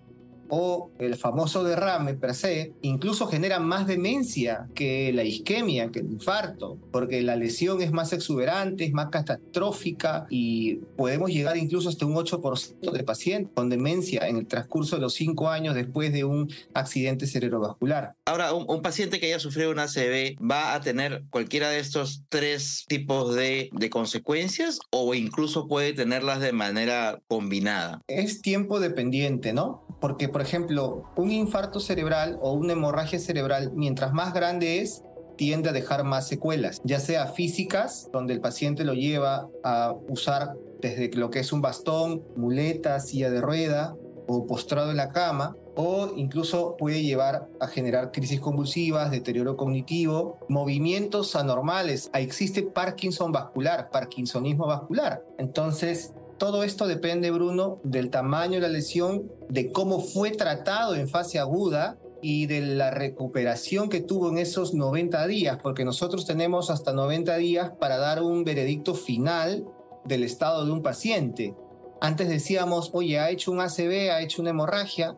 o 0.50 0.91
el 1.00 1.15
famoso 1.15 1.63
derrame 1.63 2.13
per 2.13 2.35
se, 2.35 2.73
incluso 2.81 3.27
genera 3.27 3.59
más 3.59 3.88
demencia 3.88 4.67
que 4.75 5.12
la 5.13 5.23
isquemia, 5.23 5.91
que 5.91 6.00
el 6.00 6.12
infarto, 6.12 6.77
porque 6.91 7.21
la 7.21 7.35
lesión 7.35 7.81
es 7.81 7.91
más 7.91 8.13
exuberante, 8.13 8.85
es 8.85 8.93
más 8.93 9.09
catastrófica 9.09 10.25
y 10.29 10.75
podemos 10.97 11.29
llegar 11.29 11.57
incluso 11.57 11.89
hasta 11.89 12.05
un 12.05 12.15
8% 12.15 12.91
de 12.91 13.03
pacientes 13.03 13.51
con 13.53 13.69
demencia 13.69 14.27
en 14.27 14.38
el 14.38 14.47
transcurso 14.47 14.95
de 14.95 15.01
los 15.01 15.13
5 15.13 15.50
años 15.50 15.75
después 15.75 16.13
de 16.13 16.23
un 16.23 16.51
accidente 16.73 17.27
cerebrovascular. 17.27 18.15
Ahora, 18.25 18.53
un, 18.53 18.81
paciente 18.83 19.19
que 19.19 19.27
haya 19.27 19.39
sufrido 19.39 19.71
una 19.71 19.83
ACV 19.83 20.35
va 20.39 20.73
a 20.73 20.81
tener 20.81 21.23
cualquiera 21.29 21.69
de 21.69 21.79
estos 21.79 22.23
tres 22.27 22.83
tipos 22.88 23.33
de, 23.33 23.69
de 23.71 23.89
consecuencias 23.89 24.79
o 24.91 25.13
incluso 25.13 25.67
puede 25.67 25.93
tenerlas 25.93 26.41
de 26.41 26.51
manera 26.51 27.21
combinada. 27.27 28.01
Es 28.07 28.41
tiempo 28.41 28.79
dependiente, 28.79 29.53
¿no? 29.53 29.85
Porque 30.01 30.27
por 30.33 30.41
ejemplo, 30.41 31.05
un 31.15 31.31
infarto 31.31 31.79
cerebral 31.79 32.37
o 32.41 32.51
una 32.51 32.73
hemorragia 32.73 33.19
cerebral, 33.19 33.71
mientras 33.73 34.11
más 34.11 34.33
grande 34.33 34.81
es, 34.81 35.03
tiende 35.37 35.69
a 35.69 35.73
dejar 35.73 36.03
más 36.03 36.27
secuelas, 36.27 36.81
ya 36.83 36.99
sea 36.99 37.27
físicas, 37.27 38.09
donde 38.11 38.33
el 38.33 38.41
paciente 38.41 38.83
lo 38.83 38.93
lleva 38.93 39.47
a 39.63 39.95
usar 40.09 40.55
desde 40.81 41.09
lo 41.15 41.29
que 41.29 41.39
es 41.39 41.53
un 41.53 41.61
bastón, 41.61 42.23
muleta, 42.35 42.99
silla 42.99 43.29
de 43.29 43.39
rueda 43.39 43.95
o 44.27 44.45
postrado 44.45 44.91
en 44.91 44.97
la 44.97 45.09
cama, 45.09 45.55
o 45.75 46.11
incluso 46.15 46.77
puede 46.77 47.01
llevar 47.01 47.47
a 47.59 47.67
generar 47.67 48.11
crisis 48.11 48.39
convulsivas, 48.39 49.11
deterioro 49.11 49.57
cognitivo, 49.57 50.37
movimientos 50.49 51.35
anormales. 51.35 52.09
Existe 52.13 52.61
Parkinson 52.61 53.31
vascular, 53.31 53.89
Parkinsonismo 53.89 54.67
vascular. 54.67 55.23
Entonces, 55.37 56.13
todo 56.37 56.63
esto 56.63 56.87
depende, 56.87 57.31
Bruno, 57.31 57.79
del 57.83 58.09
tamaño 58.09 58.55
de 58.55 58.61
la 58.61 58.67
lesión, 58.69 59.31
de 59.49 59.71
cómo 59.71 59.99
fue 59.99 60.31
tratado 60.31 60.95
en 60.95 61.07
fase 61.07 61.39
aguda 61.39 61.97
y 62.21 62.45
de 62.45 62.61
la 62.61 62.89
recuperación 62.89 63.89
que 63.89 64.01
tuvo 64.01 64.29
en 64.29 64.37
esos 64.37 64.73
90 64.73 65.27
días, 65.27 65.57
porque 65.61 65.85
nosotros 65.85 66.25
tenemos 66.25 66.69
hasta 66.69 66.93
90 66.93 67.35
días 67.37 67.71
para 67.79 67.97
dar 67.97 68.23
un 68.23 68.43
veredicto 68.43 68.95
final 68.95 69.65
del 70.05 70.23
estado 70.23 70.65
de 70.65 70.71
un 70.71 70.81
paciente. 70.81 71.55
Antes 71.99 72.29
decíamos, 72.29 72.91
oye, 72.93 73.19
ha 73.19 73.29
hecho 73.29 73.51
un 73.51 73.59
ACV, 73.59 74.11
ha 74.11 74.21
hecho 74.21 74.41
una 74.41 74.51
hemorragia, 74.51 75.17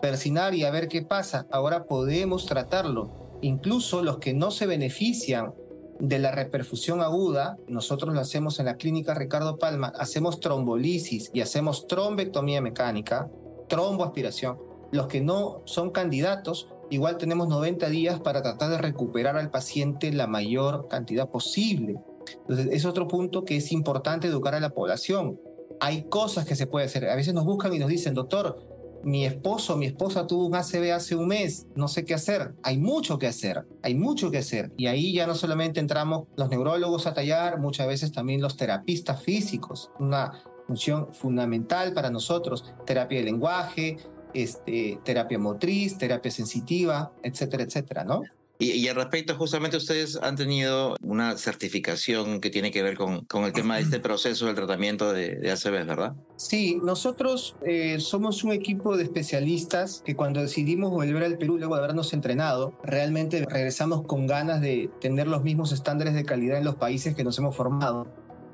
persinar 0.00 0.54
y 0.54 0.64
a 0.64 0.70
ver 0.70 0.88
qué 0.88 1.02
pasa. 1.02 1.46
Ahora 1.50 1.84
podemos 1.84 2.46
tratarlo. 2.46 3.38
Incluso 3.40 4.02
los 4.02 4.18
que 4.18 4.34
no 4.34 4.50
se 4.50 4.66
benefician 4.66 5.54
de 6.02 6.18
la 6.18 6.32
reperfusión 6.32 7.00
aguda, 7.00 7.58
nosotros 7.68 8.12
lo 8.12 8.18
hacemos 8.18 8.58
en 8.58 8.66
la 8.66 8.76
clínica 8.76 9.14
Ricardo 9.14 9.56
Palma, 9.56 9.92
hacemos 9.96 10.40
trombolisis 10.40 11.30
y 11.32 11.42
hacemos 11.42 11.86
trombectomía 11.86 12.60
mecánica, 12.60 13.30
tromboaspiración. 13.68 14.58
Los 14.90 15.06
que 15.06 15.20
no 15.20 15.62
son 15.64 15.90
candidatos, 15.90 16.68
igual 16.90 17.18
tenemos 17.18 17.46
90 17.46 17.88
días 17.88 18.18
para 18.18 18.42
tratar 18.42 18.70
de 18.70 18.78
recuperar 18.78 19.36
al 19.36 19.52
paciente 19.52 20.12
la 20.12 20.26
mayor 20.26 20.88
cantidad 20.88 21.30
posible. 21.30 22.00
Entonces, 22.40 22.66
es 22.72 22.84
otro 22.84 23.06
punto 23.06 23.44
que 23.44 23.58
es 23.58 23.70
importante 23.70 24.26
educar 24.26 24.56
a 24.56 24.60
la 24.60 24.70
población. 24.70 25.40
Hay 25.78 26.08
cosas 26.08 26.44
que 26.44 26.56
se 26.56 26.66
puede 26.66 26.86
hacer. 26.86 27.08
A 27.08 27.14
veces 27.14 27.32
nos 27.32 27.44
buscan 27.44 27.72
y 27.74 27.78
nos 27.78 27.88
dicen, 27.88 28.12
doctor, 28.12 28.58
mi 29.04 29.24
esposo, 29.26 29.76
mi 29.76 29.86
esposa 29.86 30.26
tuvo 30.26 30.46
un 30.46 30.54
ACV 30.54 30.92
hace 30.92 31.14
un 31.14 31.28
mes, 31.28 31.66
no 31.74 31.88
sé 31.88 32.04
qué 32.04 32.14
hacer. 32.14 32.54
Hay 32.62 32.78
mucho 32.78 33.18
que 33.18 33.26
hacer, 33.26 33.66
hay 33.82 33.94
mucho 33.94 34.30
que 34.30 34.38
hacer. 34.38 34.72
Y 34.76 34.86
ahí 34.86 35.12
ya 35.12 35.26
no 35.26 35.34
solamente 35.34 35.80
entramos 35.80 36.26
los 36.36 36.48
neurólogos 36.48 37.06
a 37.06 37.14
tallar, 37.14 37.58
muchas 37.58 37.86
veces 37.86 38.12
también 38.12 38.40
los 38.40 38.56
terapistas 38.56 39.22
físicos, 39.22 39.90
una 39.98 40.32
función 40.66 41.12
fundamental 41.12 41.92
para 41.92 42.10
nosotros, 42.10 42.72
terapia 42.86 43.18
de 43.18 43.24
lenguaje, 43.24 43.96
este, 44.34 44.98
terapia 45.04 45.38
motriz, 45.38 45.98
terapia 45.98 46.30
sensitiva, 46.30 47.12
etcétera, 47.22 47.64
etcétera, 47.64 48.04
¿no? 48.04 48.22
Y, 48.62 48.86
al 48.86 48.94
respecto, 48.94 49.34
justamente 49.34 49.76
ustedes 49.76 50.16
han 50.22 50.36
tenido 50.36 50.94
una 51.02 51.36
certificación 51.36 52.40
que 52.40 52.48
tiene 52.48 52.70
que 52.70 52.80
ver 52.82 52.96
con, 52.96 53.24
con 53.24 53.42
el 53.42 53.52
tema 53.52 53.76
de 53.76 53.82
este 53.82 53.98
proceso 53.98 54.46
del 54.46 54.54
tratamiento 54.54 55.12
de, 55.12 55.34
de 55.34 55.50
ACV, 55.50 55.84
¿verdad? 55.84 56.14
Sí, 56.36 56.78
nosotros 56.80 57.56
eh, 57.66 57.98
somos 57.98 58.44
un 58.44 58.52
equipo 58.52 58.96
de 58.96 59.02
especialistas 59.02 60.00
que 60.04 60.14
cuando 60.14 60.40
decidimos 60.40 60.92
volver 60.92 61.24
al 61.24 61.38
Perú, 61.38 61.58
luego 61.58 61.74
de 61.74 61.82
habernos 61.82 62.12
entrenado, 62.12 62.78
realmente 62.84 63.44
regresamos 63.48 64.06
con 64.06 64.28
ganas 64.28 64.60
de 64.60 64.88
tener 65.00 65.26
los 65.26 65.42
mismos 65.42 65.72
estándares 65.72 66.14
de 66.14 66.24
calidad 66.24 66.58
en 66.58 66.64
los 66.64 66.76
países 66.76 67.16
que 67.16 67.24
nos 67.24 67.36
hemos 67.38 67.56
formado. 67.56 68.06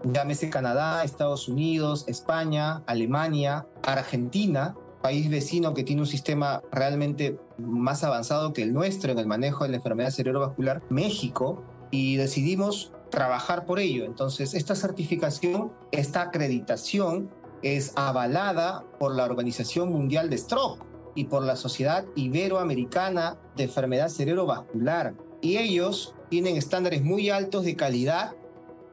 Llámese 0.04 0.48
Canadá, 0.48 1.04
Estados 1.04 1.48
Unidos, 1.48 2.06
España, 2.08 2.82
Alemania, 2.86 3.66
Argentina, 3.82 4.74
país 5.02 5.28
vecino 5.28 5.74
que 5.74 5.84
tiene 5.84 6.02
un 6.02 6.06
sistema 6.06 6.62
realmente 6.72 7.38
más 7.58 8.04
avanzado 8.04 8.52
que 8.52 8.62
el 8.62 8.72
nuestro 8.72 9.12
en 9.12 9.18
el 9.18 9.26
manejo 9.26 9.64
de 9.64 9.70
la 9.70 9.76
enfermedad 9.76 10.10
cerebrovascular, 10.10 10.82
México, 10.88 11.62
y 11.90 12.16
decidimos 12.16 12.92
trabajar 13.10 13.66
por 13.66 13.78
ello. 13.80 14.04
Entonces, 14.04 14.54
esta 14.54 14.74
certificación, 14.74 15.72
esta 15.90 16.22
acreditación 16.22 17.30
es 17.62 17.92
avalada 17.96 18.84
por 18.98 19.14
la 19.14 19.24
Organización 19.24 19.90
Mundial 19.90 20.30
de 20.30 20.38
Stroke 20.38 20.84
y 21.14 21.24
por 21.24 21.42
la 21.42 21.56
Sociedad 21.56 22.04
Iberoamericana 22.14 23.38
de 23.56 23.64
Enfermedad 23.64 24.08
Cerebrovascular. 24.08 25.14
Y 25.40 25.56
ellos 25.56 26.14
tienen 26.28 26.56
estándares 26.56 27.02
muy 27.02 27.30
altos 27.30 27.64
de 27.64 27.76
calidad 27.76 28.36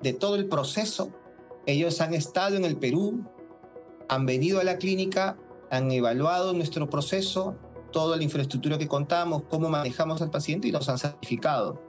de 0.02 0.14
todo 0.14 0.36
el 0.36 0.48
proceso. 0.48 1.10
Ellos 1.66 2.02
han 2.02 2.14
estado 2.14 2.56
en 2.56 2.66
el 2.66 2.78
Perú, 2.78 3.26
han 4.08 4.26
venido 4.26 4.60
a 4.60 4.64
la 4.64 4.78
clínica 4.78 5.38
han 5.70 5.92
evaluado 5.92 6.54
nuestro 6.54 6.90
proceso, 6.90 7.56
toda 7.96 8.18
la 8.18 8.24
infraestructura 8.24 8.78
que 8.78 8.90
contamos, 8.90 9.44
cómo 9.50 9.70
manejamos 9.70 10.22
al 10.22 10.30
paciente 10.30 10.68
y 10.68 10.72
nos 10.74 10.90
han 10.90 10.98
certificado. 10.98 11.82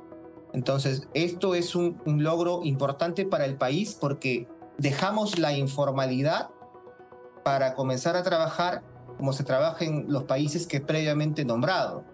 Entonces, 0.53 1.09
esto 1.15 1.57
es 1.57 1.75
un, 1.75 2.01
logro 2.07 2.61
importante 2.63 3.27
para 3.27 3.45
el 3.45 3.57
país 3.57 3.99
porque 4.01 4.47
dejamos 4.79 5.37
la 5.41 5.59
informalidad 5.59 6.51
para 7.43 7.75
comenzar 7.75 8.15
a 8.15 8.23
trabajar 8.23 8.85
como 9.17 9.33
se 9.33 9.43
trabaja 9.43 9.85
en 9.85 10.07
los 10.09 10.23
países 10.23 10.69
que 10.69 10.81
previamente 10.81 11.45
nombrado. 11.45 12.05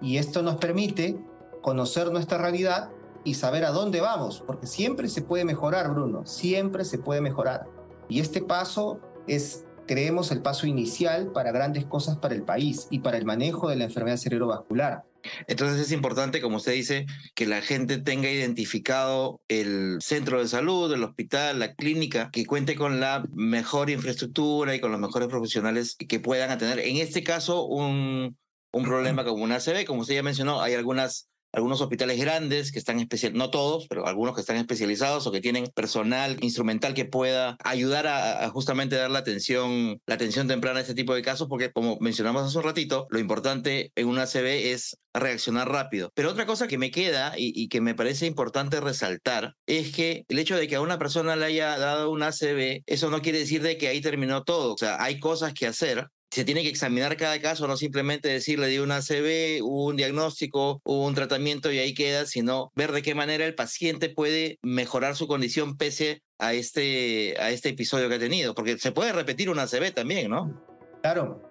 Y 0.00 0.16
esto 0.16 0.42
nos 0.42 0.56
permite 0.56 1.24
conocer 1.62 2.10
nuestra 2.10 2.38
realidad 2.38 2.90
y 3.22 3.34
saber 3.34 3.64
a 3.64 3.70
dónde 3.70 4.00
vamos, 4.00 4.42
porque 4.44 4.66
siempre 4.66 5.08
se 5.08 5.22
puede 5.22 5.44
mejorar, 5.44 5.92
Bruno, 5.92 6.26
siempre 6.26 6.84
se 6.84 6.98
puede 6.98 7.20
mejorar. 7.20 7.68
Y 8.08 8.18
este 8.18 8.42
paso 8.42 8.98
es 9.28 9.64
creemos 9.88 10.30
el 10.30 10.42
paso 10.42 10.68
inicial 10.68 11.32
para 11.32 11.50
grandes 11.50 11.84
cosas 11.84 12.18
para 12.18 12.36
el 12.36 12.44
país 12.44 12.86
y 12.90 13.00
para 13.00 13.18
el 13.18 13.24
manejo 13.24 13.68
de 13.68 13.76
la 13.76 13.84
enfermedad 13.84 14.18
cerebrovascular. 14.18 15.02
Entonces 15.48 15.80
es 15.80 15.90
importante, 15.90 16.40
como 16.40 16.58
usted 16.58 16.72
dice, 16.72 17.06
que 17.34 17.46
la 17.46 17.60
gente 17.60 17.98
tenga 17.98 18.30
identificado 18.30 19.40
el 19.48 19.98
centro 20.00 20.38
de 20.38 20.46
salud, 20.46 20.92
el 20.92 21.02
hospital, 21.02 21.58
la 21.58 21.74
clínica, 21.74 22.30
que 22.30 22.46
cuente 22.46 22.76
con 22.76 23.00
la 23.00 23.24
mejor 23.32 23.90
infraestructura 23.90 24.76
y 24.76 24.80
con 24.80 24.92
los 24.92 25.00
mejores 25.00 25.28
profesionales 25.28 25.96
que 25.96 26.20
puedan 26.20 26.50
atender. 26.50 26.78
En 26.78 26.98
este 26.98 27.24
caso, 27.24 27.64
un, 27.64 28.36
un 28.72 28.84
problema 28.84 29.24
como 29.24 29.42
una 29.42 29.56
ACV, 29.56 29.84
como 29.86 30.02
usted 30.02 30.14
ya 30.14 30.22
mencionó, 30.22 30.62
hay 30.62 30.74
algunas 30.74 31.28
algunos 31.52 31.80
hospitales 31.80 32.20
grandes 32.20 32.72
que 32.72 32.78
están 32.78 33.00
especial, 33.00 33.34
no 33.34 33.50
todos, 33.50 33.86
pero 33.88 34.06
algunos 34.06 34.34
que 34.34 34.40
están 34.40 34.56
especializados 34.56 35.26
o 35.26 35.32
que 35.32 35.40
tienen 35.40 35.66
personal 35.74 36.36
instrumental 36.40 36.94
que 36.94 37.04
pueda 37.04 37.56
ayudar 37.64 38.06
a, 38.06 38.48
justamente 38.50 38.96
dar 38.96 39.10
la 39.10 39.20
atención, 39.20 40.00
la 40.06 40.14
atención 40.14 40.48
temprana 40.48 40.78
a 40.78 40.82
este 40.82 40.94
tipo 40.94 41.14
de 41.14 41.22
casos, 41.22 41.48
porque 41.48 41.72
como 41.72 41.98
mencionamos 42.00 42.42
hace 42.42 42.58
un 42.58 42.64
ratito, 42.64 43.06
lo 43.10 43.18
importante 43.18 43.92
en 43.94 44.08
una 44.08 44.22
ACV 44.22 44.72
es 44.72 44.98
reaccionar 45.14 45.70
rápido. 45.70 46.12
Pero 46.14 46.30
otra 46.30 46.46
cosa 46.46 46.68
que 46.68 46.78
me 46.78 46.90
queda 46.90 47.34
y, 47.36 47.52
y, 47.54 47.68
que 47.68 47.80
me 47.80 47.94
parece 47.94 48.26
importante 48.26 48.80
resaltar 48.80 49.54
es 49.66 49.92
que 49.92 50.24
el 50.28 50.38
hecho 50.38 50.56
de 50.56 50.68
que 50.68 50.76
a 50.76 50.80
una 50.80 50.98
persona 50.98 51.36
le 51.36 51.46
haya 51.46 51.78
dado 51.78 52.10
una 52.10 52.28
ACV, 52.28 52.82
eso 52.86 53.10
no 53.10 53.22
quiere 53.22 53.38
decir 53.38 53.62
de 53.62 53.78
que 53.78 53.88
ahí 53.88 54.00
terminó 54.00 54.44
todo. 54.44 54.74
O 54.74 54.78
sea, 54.78 55.02
hay 55.02 55.18
cosas 55.18 55.54
que 55.54 55.66
hacer 55.66 56.08
se 56.30 56.44
tiene 56.44 56.62
que 56.62 56.68
examinar 56.68 57.16
cada 57.16 57.40
caso, 57.40 57.66
no 57.66 57.76
simplemente 57.76 58.28
decirle 58.28 58.68
de 58.68 58.82
una 58.82 59.00
CB, 59.00 59.62
un 59.62 59.96
diagnóstico, 59.96 60.80
un 60.84 61.14
tratamiento 61.14 61.72
y 61.72 61.78
ahí 61.78 61.94
queda, 61.94 62.26
sino 62.26 62.70
ver 62.76 62.92
de 62.92 63.02
qué 63.02 63.14
manera 63.14 63.46
el 63.46 63.54
paciente 63.54 64.08
puede 64.08 64.58
mejorar 64.62 65.16
su 65.16 65.26
condición 65.26 65.76
pese 65.76 66.22
a 66.38 66.52
este, 66.52 67.34
a 67.40 67.50
este 67.50 67.70
episodio 67.70 68.08
que 68.08 68.16
ha 68.16 68.20
tenido, 68.20 68.54
porque 68.54 68.78
se 68.78 68.92
puede 68.92 69.12
repetir 69.12 69.50
una 69.50 69.66
CB 69.66 69.92
también, 69.94 70.30
¿no? 70.30 70.62
Claro. 71.02 71.42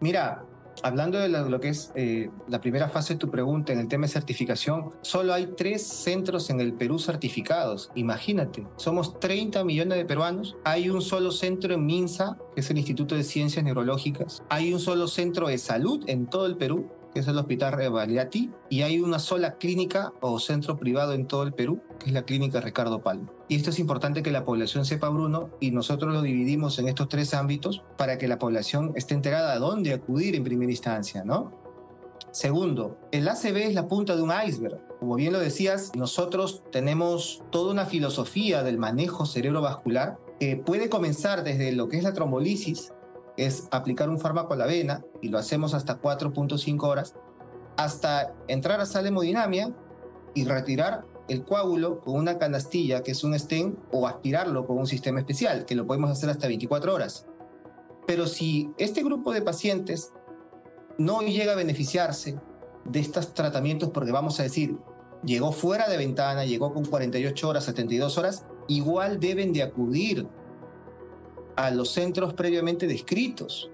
Mira, 0.00 0.44
hablando 0.82 1.18
de 1.18 1.28
lo, 1.28 1.60
que 1.60 1.68
es 1.68 1.92
eh, 1.94 2.30
la 2.48 2.60
primera 2.60 2.88
fase 2.88 3.14
de 3.14 3.18
tu 3.18 3.30
pregunta 3.30 3.72
en 3.72 3.78
el 3.78 3.88
tema 3.88 4.06
de 4.06 4.12
certificación, 4.12 4.92
solo 5.02 5.34
hay 5.34 5.48
tres 5.56 5.86
centros 5.86 6.50
en 6.50 6.60
el 6.60 6.74
Perú 6.74 6.98
certificados. 6.98 7.90
Imagínate, 7.94 8.66
somos 8.76 9.18
30 9.20 9.64
millones 9.64 9.98
de 9.98 10.04
peruanos. 10.04 10.56
Hay 10.64 10.90
un 10.90 11.02
solo 11.02 11.30
centro 11.30 11.74
en 11.74 11.86
MINSA, 11.86 12.38
que 12.54 12.60
es 12.60 12.70
el 12.70 12.78
Instituto 12.78 13.14
de 13.14 13.24
Ciencias 13.24 13.64
Neurológicas. 13.64 14.42
Hay 14.48 14.72
un 14.72 14.80
solo 14.80 15.08
centro 15.08 15.48
de 15.48 15.58
salud 15.58 16.04
en 16.06 16.26
todo 16.26 16.46
el 16.46 16.56
Perú 16.56 16.90
que 17.12 17.20
es 17.20 17.28
el 17.28 17.38
Hospital 17.38 17.72
Revaliati, 17.72 18.50
y 18.68 18.82
hay 18.82 19.00
una 19.00 19.18
sola 19.18 19.56
clínica 19.56 20.12
o 20.20 20.38
centro 20.38 20.76
privado 20.76 21.12
en 21.12 21.26
todo 21.26 21.42
el 21.42 21.52
Perú, 21.52 21.80
que 21.98 22.06
es 22.06 22.12
la 22.12 22.22
clínica 22.22 22.60
Ricardo 22.60 23.02
Palma. 23.02 23.30
Y 23.48 23.56
esto 23.56 23.70
es 23.70 23.78
importante 23.78 24.22
que 24.22 24.30
la 24.30 24.44
población 24.44 24.84
sepa, 24.84 25.08
Bruno, 25.08 25.50
y 25.60 25.70
nosotros 25.70 26.12
lo 26.12 26.22
dividimos 26.22 26.78
en 26.78 26.88
estos 26.88 27.08
tres 27.08 27.34
ámbitos 27.34 27.82
para 27.96 28.18
que 28.18 28.28
la 28.28 28.38
población 28.38 28.92
esté 28.94 29.14
enterada 29.14 29.52
a 29.52 29.58
dónde 29.58 29.92
acudir 29.92 30.34
en 30.36 30.44
primera 30.44 30.70
instancia, 30.70 31.24
¿no? 31.24 31.52
Segundo, 32.30 32.98
el 33.10 33.26
ACV 33.26 33.56
es 33.56 33.74
la 33.74 33.88
punta 33.88 34.14
de 34.14 34.22
un 34.22 34.32
iceberg. 34.46 34.78
Como 35.00 35.14
bien 35.14 35.32
lo 35.32 35.40
decías, 35.40 35.92
nosotros 35.96 36.62
tenemos 36.70 37.42
toda 37.50 37.72
una 37.72 37.86
filosofía 37.86 38.62
del 38.62 38.78
manejo 38.78 39.24
cerebrovascular 39.24 40.18
que 40.38 40.56
puede 40.56 40.88
comenzar 40.88 41.42
desde 41.42 41.72
lo 41.72 41.88
que 41.88 41.96
es 41.96 42.04
la 42.04 42.12
trombolisis, 42.12 42.92
es 43.38 43.68
aplicar 43.70 44.10
un 44.10 44.18
fármaco 44.18 44.52
a 44.52 44.56
la 44.56 44.66
vena, 44.66 45.04
y 45.22 45.28
lo 45.28 45.38
hacemos 45.38 45.72
hasta 45.72 46.00
4.5 46.00 46.82
horas, 46.82 47.14
hasta 47.76 48.34
entrar 48.48 48.80
a 48.80 48.86
sala 48.86 49.08
hemodinamia 49.08 49.72
y 50.34 50.44
retirar 50.44 51.06
el 51.28 51.44
coágulo 51.44 52.00
con 52.00 52.16
una 52.16 52.38
canastilla, 52.38 53.02
que 53.02 53.12
es 53.12 53.22
un 53.22 53.38
stent, 53.38 53.78
o 53.92 54.08
aspirarlo 54.08 54.66
con 54.66 54.78
un 54.78 54.86
sistema 54.86 55.20
especial, 55.20 55.66
que 55.66 55.76
lo 55.76 55.86
podemos 55.86 56.10
hacer 56.10 56.30
hasta 56.30 56.48
24 56.48 56.92
horas. 56.92 57.26
Pero 58.06 58.26
si 58.26 58.72
este 58.78 59.04
grupo 59.04 59.32
de 59.32 59.42
pacientes 59.42 60.12
no 60.98 61.20
llega 61.20 61.52
a 61.52 61.56
beneficiarse 61.56 62.40
de 62.84 63.00
estos 63.00 63.34
tratamientos, 63.34 63.90
porque 63.90 64.10
vamos 64.10 64.40
a 64.40 64.42
decir, 64.42 64.78
llegó 65.22 65.52
fuera 65.52 65.88
de 65.88 65.96
ventana, 65.96 66.44
llegó 66.44 66.72
con 66.72 66.84
48 66.84 67.48
horas, 67.48 67.64
72 67.64 68.18
horas, 68.18 68.46
igual 68.66 69.20
deben 69.20 69.52
de 69.52 69.62
acudir 69.62 70.26
a 71.58 71.72
los 71.72 71.90
centros 71.90 72.34
previamente 72.34 72.86
descritos, 72.86 73.68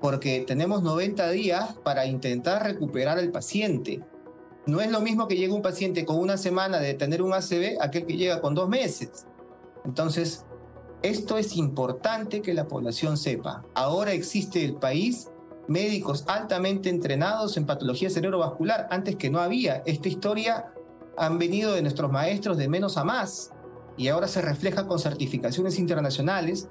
porque 0.00 0.40
tenemos 0.44 0.82
90 0.82 1.30
días 1.30 1.74
para 1.84 2.04
intentar 2.04 2.64
recuperar 2.64 3.16
al 3.16 3.30
paciente. 3.30 4.02
No 4.66 4.80
es 4.80 4.90
lo 4.90 5.00
mismo 5.00 5.28
que 5.28 5.36
llegue 5.36 5.52
un 5.52 5.62
paciente 5.62 6.04
con 6.04 6.18
una 6.18 6.36
semana 6.36 6.80
de 6.80 6.94
tener 6.94 7.22
un 7.22 7.32
ACV 7.32 7.80
aquel 7.80 8.06
que 8.06 8.16
llega 8.16 8.40
con 8.40 8.56
dos 8.56 8.68
meses. 8.68 9.28
Entonces, 9.84 10.44
esto 11.02 11.38
es 11.38 11.54
importante 11.54 12.42
que 12.42 12.54
la 12.54 12.66
población 12.66 13.16
sepa. 13.16 13.64
Ahora 13.74 14.12
existe 14.12 14.64
el 14.64 14.74
país 14.74 15.30
médicos 15.68 16.24
altamente 16.26 16.88
entrenados 16.88 17.56
en 17.56 17.66
patología 17.66 18.10
cerebrovascular. 18.10 18.88
Antes 18.90 19.14
que 19.14 19.30
no 19.30 19.38
había. 19.38 19.84
Esta 19.86 20.08
historia 20.08 20.72
han 21.16 21.38
venido 21.38 21.72
de 21.72 21.82
nuestros 21.82 22.10
maestros 22.10 22.56
de 22.56 22.68
menos 22.68 22.96
a 22.96 23.04
más 23.04 23.52
y 23.96 24.08
ahora 24.08 24.26
se 24.26 24.42
refleja 24.42 24.88
con 24.88 24.98
certificaciones 24.98 25.78
internacionales 25.78 26.68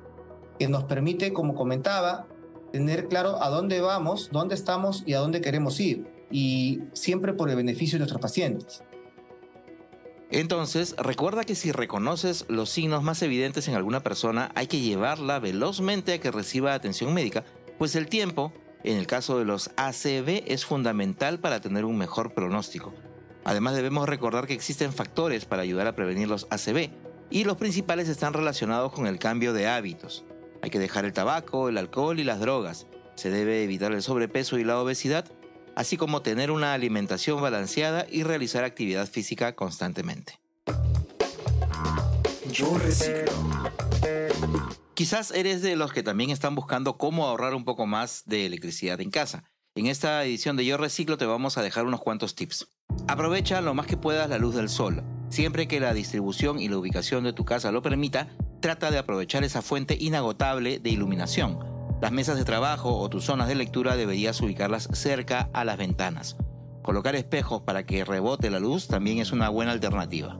que 0.61 0.67
nos 0.67 0.83
permite, 0.83 1.33
como 1.33 1.55
comentaba, 1.55 2.27
tener 2.71 3.07
claro 3.07 3.41
a 3.41 3.49
dónde 3.49 3.81
vamos, 3.81 4.29
dónde 4.31 4.53
estamos 4.53 5.01
y 5.07 5.15
a 5.15 5.17
dónde 5.17 5.41
queremos 5.41 5.79
ir, 5.79 6.05
y 6.29 6.81
siempre 6.93 7.33
por 7.33 7.49
el 7.49 7.55
beneficio 7.55 7.95
de 7.95 8.01
nuestros 8.01 8.21
pacientes. 8.21 8.83
Entonces, 10.29 10.93
recuerda 10.99 11.45
que 11.45 11.55
si 11.55 11.71
reconoces 11.71 12.45
los 12.47 12.69
signos 12.69 13.01
más 13.01 13.23
evidentes 13.23 13.67
en 13.69 13.73
alguna 13.73 14.03
persona, 14.03 14.51
hay 14.53 14.67
que 14.67 14.81
llevarla 14.81 15.39
velozmente 15.39 16.13
a 16.13 16.19
que 16.19 16.29
reciba 16.29 16.75
atención 16.75 17.11
médica, 17.11 17.43
pues 17.79 17.95
el 17.95 18.05
tiempo, 18.05 18.53
en 18.83 18.97
el 18.97 19.07
caso 19.07 19.39
de 19.39 19.45
los 19.45 19.71
ACV, 19.77 20.43
es 20.45 20.63
fundamental 20.63 21.39
para 21.39 21.59
tener 21.59 21.85
un 21.85 21.97
mejor 21.97 22.35
pronóstico. 22.35 22.93
Además, 23.45 23.75
debemos 23.75 24.07
recordar 24.07 24.45
que 24.45 24.53
existen 24.53 24.93
factores 24.93 25.45
para 25.45 25.63
ayudar 25.63 25.87
a 25.87 25.95
prevenir 25.95 26.27
los 26.27 26.45
ACV, 26.51 26.91
y 27.31 27.45
los 27.45 27.57
principales 27.57 28.09
están 28.09 28.33
relacionados 28.33 28.91
con 28.91 29.07
el 29.07 29.17
cambio 29.17 29.53
de 29.53 29.67
hábitos. 29.67 30.23
Hay 30.61 30.69
que 30.69 30.79
dejar 30.79 31.05
el 31.05 31.13
tabaco, 31.13 31.69
el 31.69 31.77
alcohol 31.77 32.19
y 32.19 32.23
las 32.23 32.39
drogas. 32.39 32.87
Se 33.15 33.29
debe 33.29 33.63
evitar 33.63 33.91
el 33.91 34.01
sobrepeso 34.01 34.57
y 34.57 34.63
la 34.63 34.79
obesidad, 34.79 35.25
así 35.75 35.97
como 35.97 36.21
tener 36.21 36.51
una 36.51 36.73
alimentación 36.73 37.41
balanceada 37.41 38.05
y 38.09 38.23
realizar 38.23 38.63
actividad 38.63 39.07
física 39.07 39.55
constantemente. 39.55 40.39
Yo 42.51 42.77
reciclo. 42.77 43.31
Quizás 44.93 45.31
eres 45.31 45.61
de 45.61 45.75
los 45.75 45.93
que 45.93 46.03
también 46.03 46.29
están 46.29 46.53
buscando 46.53 46.97
cómo 46.97 47.25
ahorrar 47.25 47.55
un 47.55 47.65
poco 47.65 47.87
más 47.87 48.23
de 48.25 48.45
electricidad 48.45 49.01
en 49.01 49.09
casa. 49.09 49.45
En 49.73 49.87
esta 49.87 50.23
edición 50.25 50.57
de 50.57 50.65
Yo 50.65 50.77
Reciclo 50.77 51.17
te 51.17 51.25
vamos 51.25 51.57
a 51.57 51.63
dejar 51.63 51.85
unos 51.85 52.01
cuantos 52.01 52.35
tips. 52.35 52.67
Aprovecha 53.07 53.61
lo 53.61 53.73
más 53.73 53.87
que 53.87 53.97
puedas 53.97 54.29
la 54.29 54.37
luz 54.37 54.53
del 54.53 54.67
sol. 54.69 55.01
Siempre 55.29 55.67
que 55.67 55.79
la 55.79 55.93
distribución 55.93 56.59
y 56.59 56.67
la 56.67 56.77
ubicación 56.77 57.23
de 57.23 57.31
tu 57.31 57.45
casa 57.45 57.71
lo 57.71 57.81
permita, 57.81 58.35
trata 58.61 58.91
de 58.91 58.99
aprovechar 58.99 59.43
esa 59.43 59.61
fuente 59.61 59.97
inagotable 59.99 60.79
de 60.79 60.89
iluminación. 60.89 61.59
Las 61.99 62.11
mesas 62.11 62.37
de 62.37 62.45
trabajo 62.45 62.97
o 62.97 63.09
tus 63.09 63.25
zonas 63.25 63.47
de 63.47 63.55
lectura 63.55 63.95
deberías 63.95 64.39
ubicarlas 64.41 64.87
cerca 64.93 65.49
a 65.53 65.65
las 65.65 65.77
ventanas. 65.77 66.37
Colocar 66.81 67.15
espejos 67.15 67.61
para 67.63 67.85
que 67.85 68.05
rebote 68.05 68.49
la 68.49 68.59
luz 68.59 68.87
también 68.87 69.19
es 69.19 69.31
una 69.31 69.49
buena 69.49 69.71
alternativa. 69.71 70.37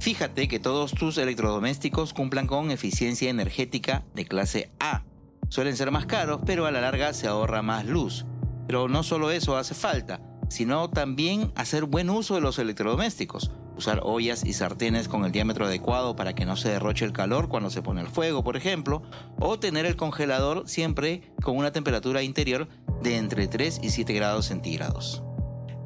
Fíjate 0.00 0.48
que 0.48 0.60
todos 0.60 0.92
tus 0.92 1.18
electrodomésticos 1.18 2.14
cumplan 2.14 2.46
con 2.46 2.70
eficiencia 2.70 3.30
energética 3.30 4.04
de 4.14 4.24
clase 4.24 4.70
A. 4.78 5.04
Suelen 5.48 5.76
ser 5.76 5.90
más 5.90 6.06
caros, 6.06 6.40
pero 6.46 6.66
a 6.66 6.70
la 6.70 6.80
larga 6.80 7.12
se 7.12 7.26
ahorra 7.26 7.62
más 7.62 7.86
luz. 7.86 8.24
Pero 8.66 8.88
no 8.88 9.02
solo 9.02 9.30
eso 9.30 9.56
hace 9.56 9.74
falta, 9.74 10.20
sino 10.48 10.88
también 10.90 11.52
hacer 11.54 11.84
buen 11.84 12.10
uso 12.10 12.34
de 12.34 12.40
los 12.40 12.58
electrodomésticos 12.58 13.50
usar 13.76 14.00
ollas 14.02 14.44
y 14.44 14.52
sartenes 14.52 15.08
con 15.08 15.24
el 15.24 15.32
diámetro 15.32 15.66
adecuado 15.66 16.16
para 16.16 16.34
que 16.34 16.46
no 16.46 16.56
se 16.56 16.70
derroche 16.70 17.04
el 17.04 17.12
calor 17.12 17.48
cuando 17.48 17.70
se 17.70 17.82
pone 17.82 18.00
el 18.00 18.08
fuego, 18.08 18.44
por 18.44 18.56
ejemplo, 18.56 19.02
o 19.38 19.58
tener 19.58 19.86
el 19.86 19.96
congelador 19.96 20.68
siempre 20.68 21.32
con 21.42 21.56
una 21.56 21.72
temperatura 21.72 22.22
interior 22.22 22.68
de 23.02 23.16
entre 23.16 23.46
3 23.46 23.80
y 23.82 23.90
7 23.90 24.12
grados 24.12 24.46
centígrados. 24.46 25.22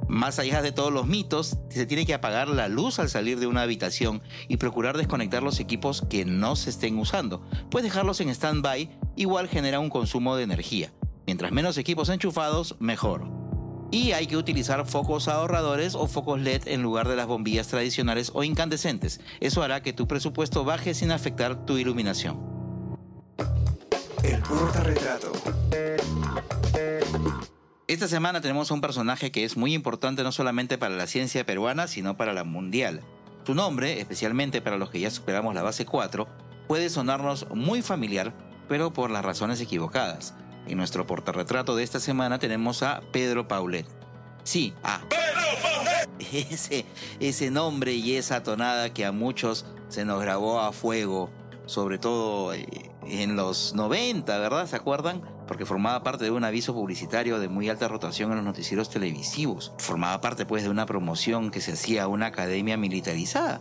Más 0.09 0.39
allá 0.39 0.63
de 0.63 0.73
todos 0.73 0.91
los 0.91 1.07
mitos, 1.07 1.59
se 1.69 1.85
tiene 1.85 2.07
que 2.07 2.15
apagar 2.15 2.49
la 2.49 2.69
luz 2.69 2.99
al 2.99 3.11
salir 3.11 3.39
de 3.39 3.47
una 3.47 3.63
habitación 3.63 4.23
y 4.49 4.57
procurar 4.57 4.97
desconectar 4.97 5.43
los 5.43 5.61
equipos 5.61 6.03
que 6.09 6.25
no 6.25 6.57
se 6.57 6.71
estén 6.71 6.99
usando, 6.99 7.47
pues 7.71 7.85
dejarlos 7.85 8.21
en 8.23 8.31
stand-by 8.31 8.89
igual 9.17 9.49
genera 9.49 9.81
un 9.81 9.91
consumo 9.91 10.35
de 10.35 10.45
energía. 10.45 10.93
Mientras 11.27 11.53
menos 11.53 11.77
equipos 11.77 12.09
enchufados, 12.09 12.77
mejor. 12.81 13.38
Y 13.91 14.13
hay 14.13 14.27
que 14.27 14.37
utilizar 14.37 14.87
focos 14.87 15.29
ahorradores 15.29 15.95
o 15.95 16.07
focos 16.07 16.41
LED 16.41 16.69
en 16.69 16.83
lugar 16.83 17.09
de 17.09 17.17
las 17.17 17.27
bombillas 17.27 17.69
tradicionales 17.69 18.31
o 18.35 18.45
incandescentes. 18.45 19.21
Eso 19.41 19.63
hará 19.63 19.83
que 19.83 19.95
tu 19.95 20.07
presupuesto 20.07 20.65
baje 20.65 20.93
sin 20.93 21.11
afectar 21.11 21.65
tu 21.65 21.79
iluminación. 21.79 22.39
El 24.23 24.43
retrato. 24.85 25.33
Esta 27.87 28.07
semana 28.07 28.43
tenemos 28.43 28.71
un 28.71 28.83
personaje 28.83 29.33
que 29.33 29.45
es 29.45 29.57
muy 29.57 29.73
importante 29.73 30.23
no 30.23 30.31
solamente 30.31 30.77
para 30.77 30.95
la 30.95 31.07
ciencia 31.07 31.47
peruana, 31.47 31.87
sino 31.87 32.19
para 32.19 32.35
la 32.35 32.45
mundial. 32.45 33.01
Su 33.47 33.55
nombre, 33.55 33.99
especialmente 33.99 34.61
para 34.61 34.77
los 34.77 34.91
que 34.91 35.01
ya 35.01 35.11
superamos 35.11 35.55
la 35.55 35.63
base 35.63 35.87
4, 35.87 36.29
puede 36.67 36.91
sonarnos 36.91 37.47
muy 37.55 37.81
familiar, 37.81 38.35
pero 38.69 38.93
por 38.93 39.11
las 39.11 39.25
razones 39.25 39.59
equivocadas. 39.63 40.35
En 40.67 40.77
nuestro 40.77 41.07
portarretrato 41.07 41.77
de 41.77 41.85
esta 41.85 42.01
semana 42.01 42.39
tenemos 42.39 42.83
a 42.83 43.03
Pedro 43.13 43.49
Paulet. 43.49 43.87
Sí, 44.45 44.75
a 44.83 45.01
Pedro 45.09 45.41
Paulet. 45.63 46.09
Ese, 46.51 46.85
ese 47.21 47.51
nombre 47.51 47.93
y 47.93 48.17
esa 48.17 48.43
tonada 48.43 48.93
que 48.93 49.05
a 49.05 49.13
muchos 49.13 49.67
se 49.89 50.05
nos 50.05 50.21
grabó 50.21 50.61
a 50.61 50.73
fuego, 50.73 51.31
sobre 51.67 51.99
todo 51.99 52.53
eh, 52.53 52.67
en 53.07 53.37
los 53.37 53.75
90, 53.75 54.39
¿verdad? 54.39 54.67
¿Se 54.67 54.77
acuerdan? 54.77 55.23
Porque 55.47 55.65
formaba 55.65 56.03
parte 56.03 56.25
de 56.25 56.31
un 56.31 56.45
aviso 56.45 56.75
publicitario 56.75 57.39
de 57.39 57.49
muy 57.49 57.69
alta 57.69 57.89
rotación 57.89 58.31
en 58.31 58.37
los 58.37 58.45
noticieros 58.45 58.91
televisivos. 58.91 59.73
Formaba 59.79 60.21
parte 60.21 60.45
pues 60.45 60.63
de 60.63 60.69
una 60.69 60.87
promoción 60.87 61.51
que 61.51 61.61
se 61.61 61.73
hacía 61.73 62.05
a 62.05 62.09
una 62.09 62.27
academia 62.27 62.77
militarizada. 62.77 63.61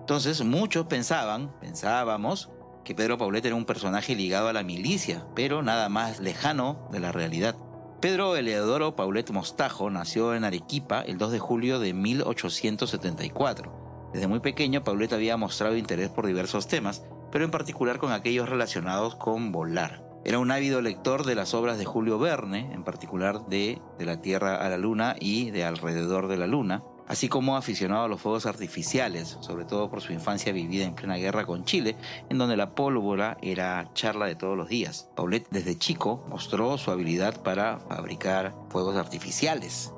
Entonces 0.00 0.44
muchos 0.44 0.86
pensaban, 0.86 1.52
pensábamos, 1.60 2.50
que 2.84 2.94
Pedro 2.94 3.18
Paulet 3.18 3.44
era 3.44 3.54
un 3.54 3.64
personaje 3.64 4.14
ligado 4.14 4.48
a 4.48 4.52
la 4.52 4.62
milicia, 4.62 5.26
pero 5.34 5.62
nada 5.62 5.88
más 5.88 6.20
lejano 6.20 6.88
de 6.90 7.00
la 7.00 7.12
realidad. 7.12 7.56
Pedro 8.00 8.36
Eleodoro 8.36 8.96
Paulet 8.96 9.30
Mostajo 9.30 9.88
nació 9.88 10.34
en 10.34 10.44
Arequipa 10.44 11.02
el 11.02 11.18
2 11.18 11.32
de 11.32 11.38
julio 11.38 11.78
de 11.78 11.94
1874. 11.94 14.10
Desde 14.12 14.26
muy 14.26 14.40
pequeño, 14.40 14.82
Paulet 14.82 15.12
había 15.12 15.36
mostrado 15.36 15.76
interés 15.76 16.10
por 16.10 16.26
diversos 16.26 16.66
temas, 16.66 17.04
pero 17.30 17.44
en 17.44 17.50
particular 17.50 17.98
con 17.98 18.12
aquellos 18.12 18.48
relacionados 18.48 19.14
con 19.14 19.52
volar. 19.52 20.02
Era 20.24 20.38
un 20.38 20.50
ávido 20.50 20.82
lector 20.82 21.24
de 21.24 21.34
las 21.34 21.54
obras 21.54 21.78
de 21.78 21.84
Julio 21.84 22.18
Verne, 22.18 22.72
en 22.72 22.84
particular 22.84 23.46
de 23.46 23.80
De 23.98 24.04
la 24.04 24.20
Tierra 24.20 24.56
a 24.56 24.68
la 24.68 24.78
Luna 24.78 25.16
y 25.18 25.50
de 25.50 25.64
Alrededor 25.64 26.28
de 26.28 26.36
la 26.36 26.46
Luna. 26.46 26.82
Así 27.08 27.28
como 27.28 27.56
aficionado 27.56 28.04
a 28.04 28.08
los 28.08 28.20
fuegos 28.20 28.46
artificiales, 28.46 29.36
sobre 29.40 29.64
todo 29.64 29.90
por 29.90 30.00
su 30.00 30.12
infancia 30.12 30.52
vivida 30.52 30.84
en 30.84 30.94
plena 30.94 31.16
guerra 31.16 31.46
con 31.46 31.64
Chile, 31.64 31.96
en 32.28 32.38
donde 32.38 32.56
la 32.56 32.74
pólvora 32.74 33.36
era 33.42 33.90
charla 33.94 34.26
de 34.26 34.34
todos 34.34 34.56
los 34.56 34.68
días. 34.68 35.08
Paulette 35.16 35.48
desde 35.50 35.78
chico 35.78 36.24
mostró 36.28 36.78
su 36.78 36.90
habilidad 36.90 37.42
para 37.42 37.78
fabricar 37.80 38.54
fuegos 38.70 38.96
artificiales. 38.96 39.92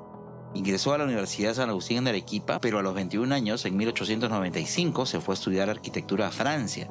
Ingresó 0.53 0.93
a 0.93 0.97
la 0.97 1.03
Universidad 1.03 1.49
de 1.49 1.55
San 1.55 1.69
Agustín 1.69 1.97
en 1.97 2.07
Arequipa, 2.07 2.61
pero 2.61 2.79
a 2.79 2.81
los 2.81 2.93
21 2.93 3.33
años, 3.35 3.65
en 3.65 3.75
1895, 3.75 5.05
se 5.05 5.19
fue 5.19 5.33
a 5.33 5.37
estudiar 5.37 5.69
arquitectura 5.69 6.27
a 6.27 6.31
Francia. 6.31 6.89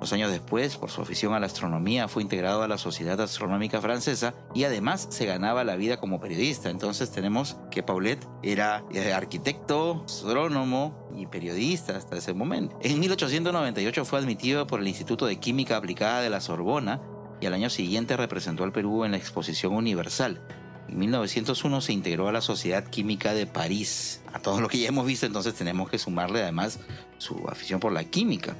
Dos 0.00 0.12
años 0.12 0.30
después, 0.30 0.76
por 0.76 0.90
su 0.90 1.00
afición 1.00 1.32
a 1.32 1.40
la 1.40 1.46
astronomía, 1.46 2.06
fue 2.06 2.22
integrado 2.22 2.62
a 2.62 2.68
la 2.68 2.76
Sociedad 2.76 3.18
Astronómica 3.20 3.80
Francesa 3.80 4.34
y 4.54 4.64
además 4.64 5.06
se 5.10 5.24
ganaba 5.24 5.64
la 5.64 5.76
vida 5.76 5.96
como 5.96 6.20
periodista. 6.20 6.68
Entonces 6.68 7.10
tenemos 7.10 7.56
que 7.70 7.82
Paulette 7.82 8.26
era 8.42 8.84
eh, 8.92 9.14
arquitecto, 9.14 10.04
astrónomo 10.04 11.08
y 11.16 11.26
periodista 11.26 11.96
hasta 11.96 12.16
ese 12.16 12.34
momento. 12.34 12.78
En 12.82 13.00
1898 13.00 14.04
fue 14.04 14.18
admitido 14.18 14.66
por 14.66 14.80
el 14.80 14.88
Instituto 14.88 15.24
de 15.24 15.36
Química 15.36 15.78
Aplicada 15.78 16.20
de 16.20 16.28
la 16.28 16.40
Sorbona 16.42 17.00
y 17.40 17.46
al 17.46 17.54
año 17.54 17.70
siguiente 17.70 18.18
representó 18.18 18.64
al 18.64 18.72
Perú 18.72 19.04
en 19.04 19.12
la 19.12 19.16
Exposición 19.16 19.72
Universal. 19.72 20.42
En 20.88 20.98
1901 20.98 21.80
se 21.80 21.92
integró 21.94 22.28
a 22.28 22.32
la 22.32 22.42
Sociedad 22.42 22.84
Química 22.84 23.32
de 23.32 23.46
París. 23.46 24.22
A 24.32 24.40
todo 24.40 24.60
lo 24.60 24.68
que 24.68 24.78
ya 24.78 24.88
hemos 24.88 25.06
visto, 25.06 25.24
entonces 25.24 25.54
tenemos 25.54 25.88
que 25.88 25.98
sumarle 25.98 26.42
además 26.42 26.80
su 27.16 27.48
afición 27.48 27.80
por 27.80 27.92
la 27.92 28.04
química. 28.04 28.54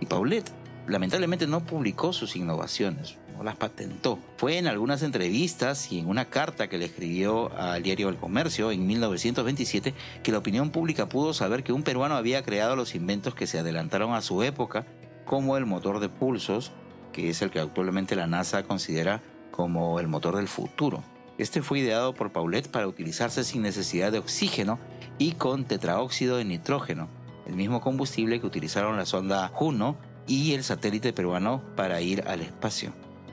Y 0.00 0.06
Paulette 0.06 0.50
lamentablemente 0.86 1.46
no 1.46 1.64
publicó 1.64 2.12
sus 2.12 2.36
innovaciones, 2.36 3.18
no 3.36 3.42
las 3.42 3.56
patentó. 3.56 4.18
Fue 4.36 4.58
en 4.58 4.66
algunas 4.66 5.02
entrevistas 5.02 5.90
y 5.90 5.98
en 5.98 6.08
una 6.08 6.26
carta 6.26 6.68
que 6.68 6.78
le 6.78 6.86
escribió 6.86 7.56
al 7.56 7.82
diario 7.82 8.08
El 8.08 8.16
Comercio 8.16 8.70
en 8.70 8.86
1927 8.86 9.94
que 10.22 10.32
la 10.32 10.38
opinión 10.38 10.70
pública 10.70 11.08
pudo 11.08 11.32
saber 11.32 11.62
que 11.64 11.72
un 11.72 11.82
peruano 11.82 12.16
había 12.16 12.42
creado 12.42 12.76
los 12.76 12.94
inventos 12.94 13.34
que 13.34 13.46
se 13.46 13.58
adelantaron 13.58 14.14
a 14.14 14.22
su 14.22 14.42
época, 14.42 14.86
como 15.24 15.56
el 15.56 15.66
motor 15.66 16.00
de 16.00 16.08
pulsos, 16.08 16.72
que 17.12 17.30
es 17.30 17.40
el 17.42 17.50
que 17.50 17.60
actualmente 17.60 18.16
la 18.16 18.26
NASA 18.26 18.62
considera 18.64 19.22
como 19.50 20.00
el 20.00 20.08
motor 20.08 20.36
del 20.36 20.48
futuro. 20.48 21.02
Este 21.38 21.62
fue 21.62 21.80
ideado 21.80 22.14
por 22.14 22.30
Paulette 22.30 22.68
para 22.68 22.86
utilizarse 22.86 23.42
sin 23.42 23.62
necesidad 23.62 24.12
de 24.12 24.18
oxígeno 24.18 24.78
y 25.18 25.32
con 25.32 25.64
tetraóxido 25.64 26.36
de 26.36 26.44
nitrógeno, 26.44 27.08
el 27.46 27.56
mismo 27.56 27.80
combustible 27.80 28.40
que 28.40 28.46
utilizaron 28.46 28.96
la 28.96 29.06
sonda 29.06 29.48
Juno 29.48 29.96
y 30.26 30.52
el 30.52 30.64
satélite 30.64 31.12
peruano 31.12 31.62
para 31.76 32.00
ir 32.00 32.24
al 32.26 32.40
espacio. 32.40 32.92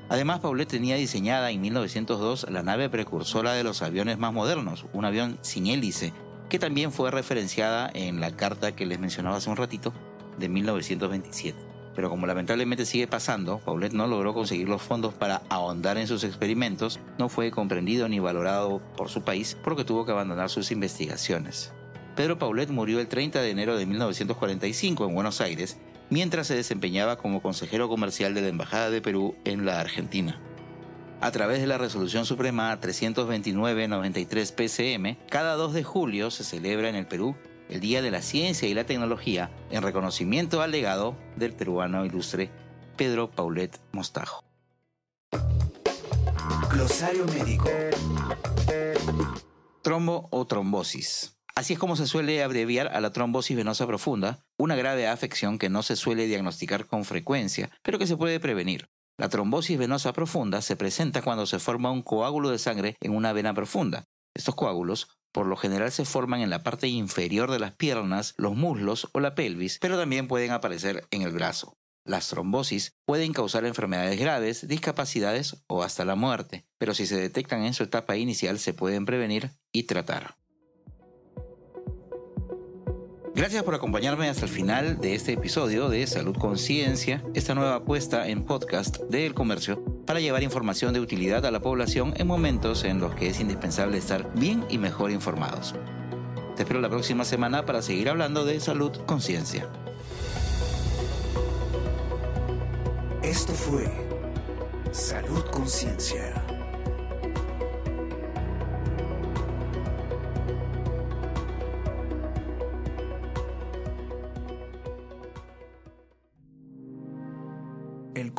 Además, 0.09 0.41
Paulette 0.41 0.71
tenía 0.71 0.97
diseñada 0.97 1.51
en 1.51 1.61
1902 1.61 2.47
la 2.49 2.63
nave 2.63 2.89
precursora 2.89 3.53
de 3.53 3.63
los 3.63 3.81
aviones 3.81 4.17
más 4.17 4.33
modernos, 4.33 4.85
un 4.91 5.05
avión 5.05 5.37
sin 5.41 5.67
hélice, 5.67 6.11
que 6.49 6.59
también 6.59 6.91
fue 6.91 7.11
referenciada 7.11 7.89
en 7.93 8.19
la 8.19 8.35
carta 8.35 8.75
que 8.75 8.85
les 8.85 8.99
mencionaba 8.99 9.37
hace 9.37 9.49
un 9.49 9.55
ratito 9.55 9.93
de 10.37 10.49
1927. 10.49 11.57
Pero 11.95 12.09
como 12.09 12.27
lamentablemente 12.27 12.85
sigue 12.85 13.07
pasando, 13.07 13.59
Paulette 13.59 13.93
no 13.93 14.07
logró 14.07 14.33
conseguir 14.33 14.67
los 14.67 14.81
fondos 14.81 15.13
para 15.13 15.43
ahondar 15.49 15.97
en 15.97 16.07
sus 16.07 16.25
experimentos, 16.25 16.99
no 17.17 17.29
fue 17.29 17.51
comprendido 17.51 18.09
ni 18.09 18.19
valorado 18.19 18.81
por 18.97 19.09
su 19.09 19.21
país 19.21 19.57
porque 19.63 19.85
tuvo 19.85 20.05
que 20.05 20.11
abandonar 20.11 20.49
sus 20.49 20.71
investigaciones. 20.71 21.71
Pedro 22.15 22.37
Paulette 22.37 22.71
murió 22.71 22.99
el 22.99 23.07
30 23.07 23.41
de 23.41 23.49
enero 23.49 23.77
de 23.77 23.85
1945 23.85 25.05
en 25.05 25.15
Buenos 25.15 25.39
Aires 25.39 25.77
mientras 26.11 26.45
se 26.45 26.55
desempeñaba 26.55 27.17
como 27.17 27.41
consejero 27.41 27.89
comercial 27.89 28.35
de 28.35 28.41
la 28.41 28.49
Embajada 28.49 28.91
de 28.91 29.01
Perú 29.01 29.35
en 29.45 29.65
la 29.65 29.79
Argentina. 29.79 30.39
A 31.21 31.31
través 31.31 31.61
de 31.61 31.67
la 31.67 31.77
Resolución 31.77 32.25
Suprema 32.25 32.79
329-93 32.79 34.53
PCM, 34.53 35.17
cada 35.29 35.55
2 35.55 35.73
de 35.73 35.83
julio 35.83 36.29
se 36.29 36.43
celebra 36.43 36.89
en 36.89 36.95
el 36.95 37.07
Perú 37.07 37.35
el 37.69 37.79
Día 37.79 38.01
de 38.01 38.11
la 38.11 38.21
Ciencia 38.21 38.67
y 38.67 38.73
la 38.73 38.83
Tecnología 38.83 39.49
en 39.71 39.81
reconocimiento 39.81 40.61
al 40.61 40.71
legado 40.71 41.15
del 41.37 41.53
peruano 41.53 42.05
ilustre 42.05 42.51
Pedro 42.97 43.31
Paulet 43.31 43.79
Mostajo. 43.93 44.43
Glosario 46.69 47.25
médico. 47.25 47.69
Trombo 49.81 50.27
o 50.31 50.45
trombosis. 50.45 51.37
Así 51.55 51.73
es 51.73 51.79
como 51.79 51.95
se 51.95 52.07
suele 52.07 52.43
abreviar 52.43 52.87
a 52.87 53.01
la 53.01 53.11
trombosis 53.11 53.55
venosa 53.55 53.85
profunda, 53.85 54.39
una 54.61 54.75
grave 54.75 55.07
afección 55.07 55.57
que 55.57 55.69
no 55.69 55.81
se 55.81 55.95
suele 55.95 56.27
diagnosticar 56.27 56.85
con 56.85 57.03
frecuencia, 57.03 57.71
pero 57.81 57.97
que 57.97 58.05
se 58.05 58.15
puede 58.15 58.39
prevenir. 58.39 58.89
La 59.17 59.27
trombosis 59.27 59.77
venosa 59.77 60.13
profunda 60.13 60.61
se 60.61 60.75
presenta 60.75 61.23
cuando 61.23 61.45
se 61.45 61.59
forma 61.59 61.91
un 61.91 62.03
coágulo 62.03 62.49
de 62.49 62.59
sangre 62.59 62.95
en 63.01 63.15
una 63.15 63.33
vena 63.33 63.53
profunda. 63.53 64.05
Estos 64.35 64.55
coágulos 64.55 65.09
por 65.31 65.47
lo 65.47 65.55
general 65.55 65.91
se 65.91 66.05
forman 66.05 66.41
en 66.41 66.49
la 66.49 66.61
parte 66.61 66.87
inferior 66.87 67.49
de 67.49 67.59
las 67.59 67.73
piernas, 67.73 68.35
los 68.37 68.55
muslos 68.55 69.09
o 69.13 69.19
la 69.19 69.33
pelvis, 69.33 69.79
pero 69.79 69.97
también 69.97 70.27
pueden 70.27 70.51
aparecer 70.51 71.07
en 71.09 71.21
el 71.21 71.31
brazo. 71.31 71.73
Las 72.05 72.27
trombosis 72.29 72.93
pueden 73.05 73.31
causar 73.31 73.65
enfermedades 73.65 74.19
graves, 74.19 74.67
discapacidades 74.67 75.63
o 75.67 75.83
hasta 75.83 76.05
la 76.05 76.15
muerte, 76.15 76.65
pero 76.77 76.93
si 76.93 77.05
se 77.05 77.19
detectan 77.19 77.63
en 77.63 77.73
su 77.73 77.83
etapa 77.83 78.17
inicial 78.17 78.59
se 78.59 78.73
pueden 78.73 79.05
prevenir 79.05 79.51
y 79.71 79.83
tratar. 79.83 80.40
Gracias 83.33 83.63
por 83.63 83.73
acompañarme 83.73 84.27
hasta 84.27 84.45
el 84.45 84.51
final 84.51 84.99
de 84.99 85.15
este 85.15 85.33
episodio 85.33 85.87
de 85.87 86.05
Salud 86.05 86.35
Conciencia, 86.35 87.23
esta 87.33 87.55
nueva 87.55 87.75
apuesta 87.75 88.27
en 88.27 88.43
podcast 88.43 88.99
del 89.03 89.33
comercio 89.33 89.81
para 90.05 90.19
llevar 90.19 90.43
información 90.43 90.93
de 90.93 90.99
utilidad 90.99 91.45
a 91.45 91.51
la 91.51 91.61
población 91.61 92.13
en 92.17 92.27
momentos 92.27 92.83
en 92.83 92.99
los 92.99 93.15
que 93.15 93.29
es 93.29 93.39
indispensable 93.39 93.97
estar 93.97 94.29
bien 94.35 94.65
y 94.69 94.77
mejor 94.77 95.11
informados. 95.11 95.75
Te 96.57 96.63
espero 96.63 96.81
la 96.81 96.89
próxima 96.89 97.23
semana 97.23 97.65
para 97.65 97.81
seguir 97.81 98.09
hablando 98.09 98.43
de 98.43 98.59
salud 98.59 98.91
conciencia. 99.05 99.67
Esto 103.23 103.53
fue 103.53 103.89
Salud 104.91 105.43
Conciencia. 105.51 106.40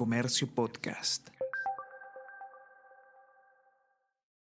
Comercio 0.03 0.49
Podcast. 0.49 1.31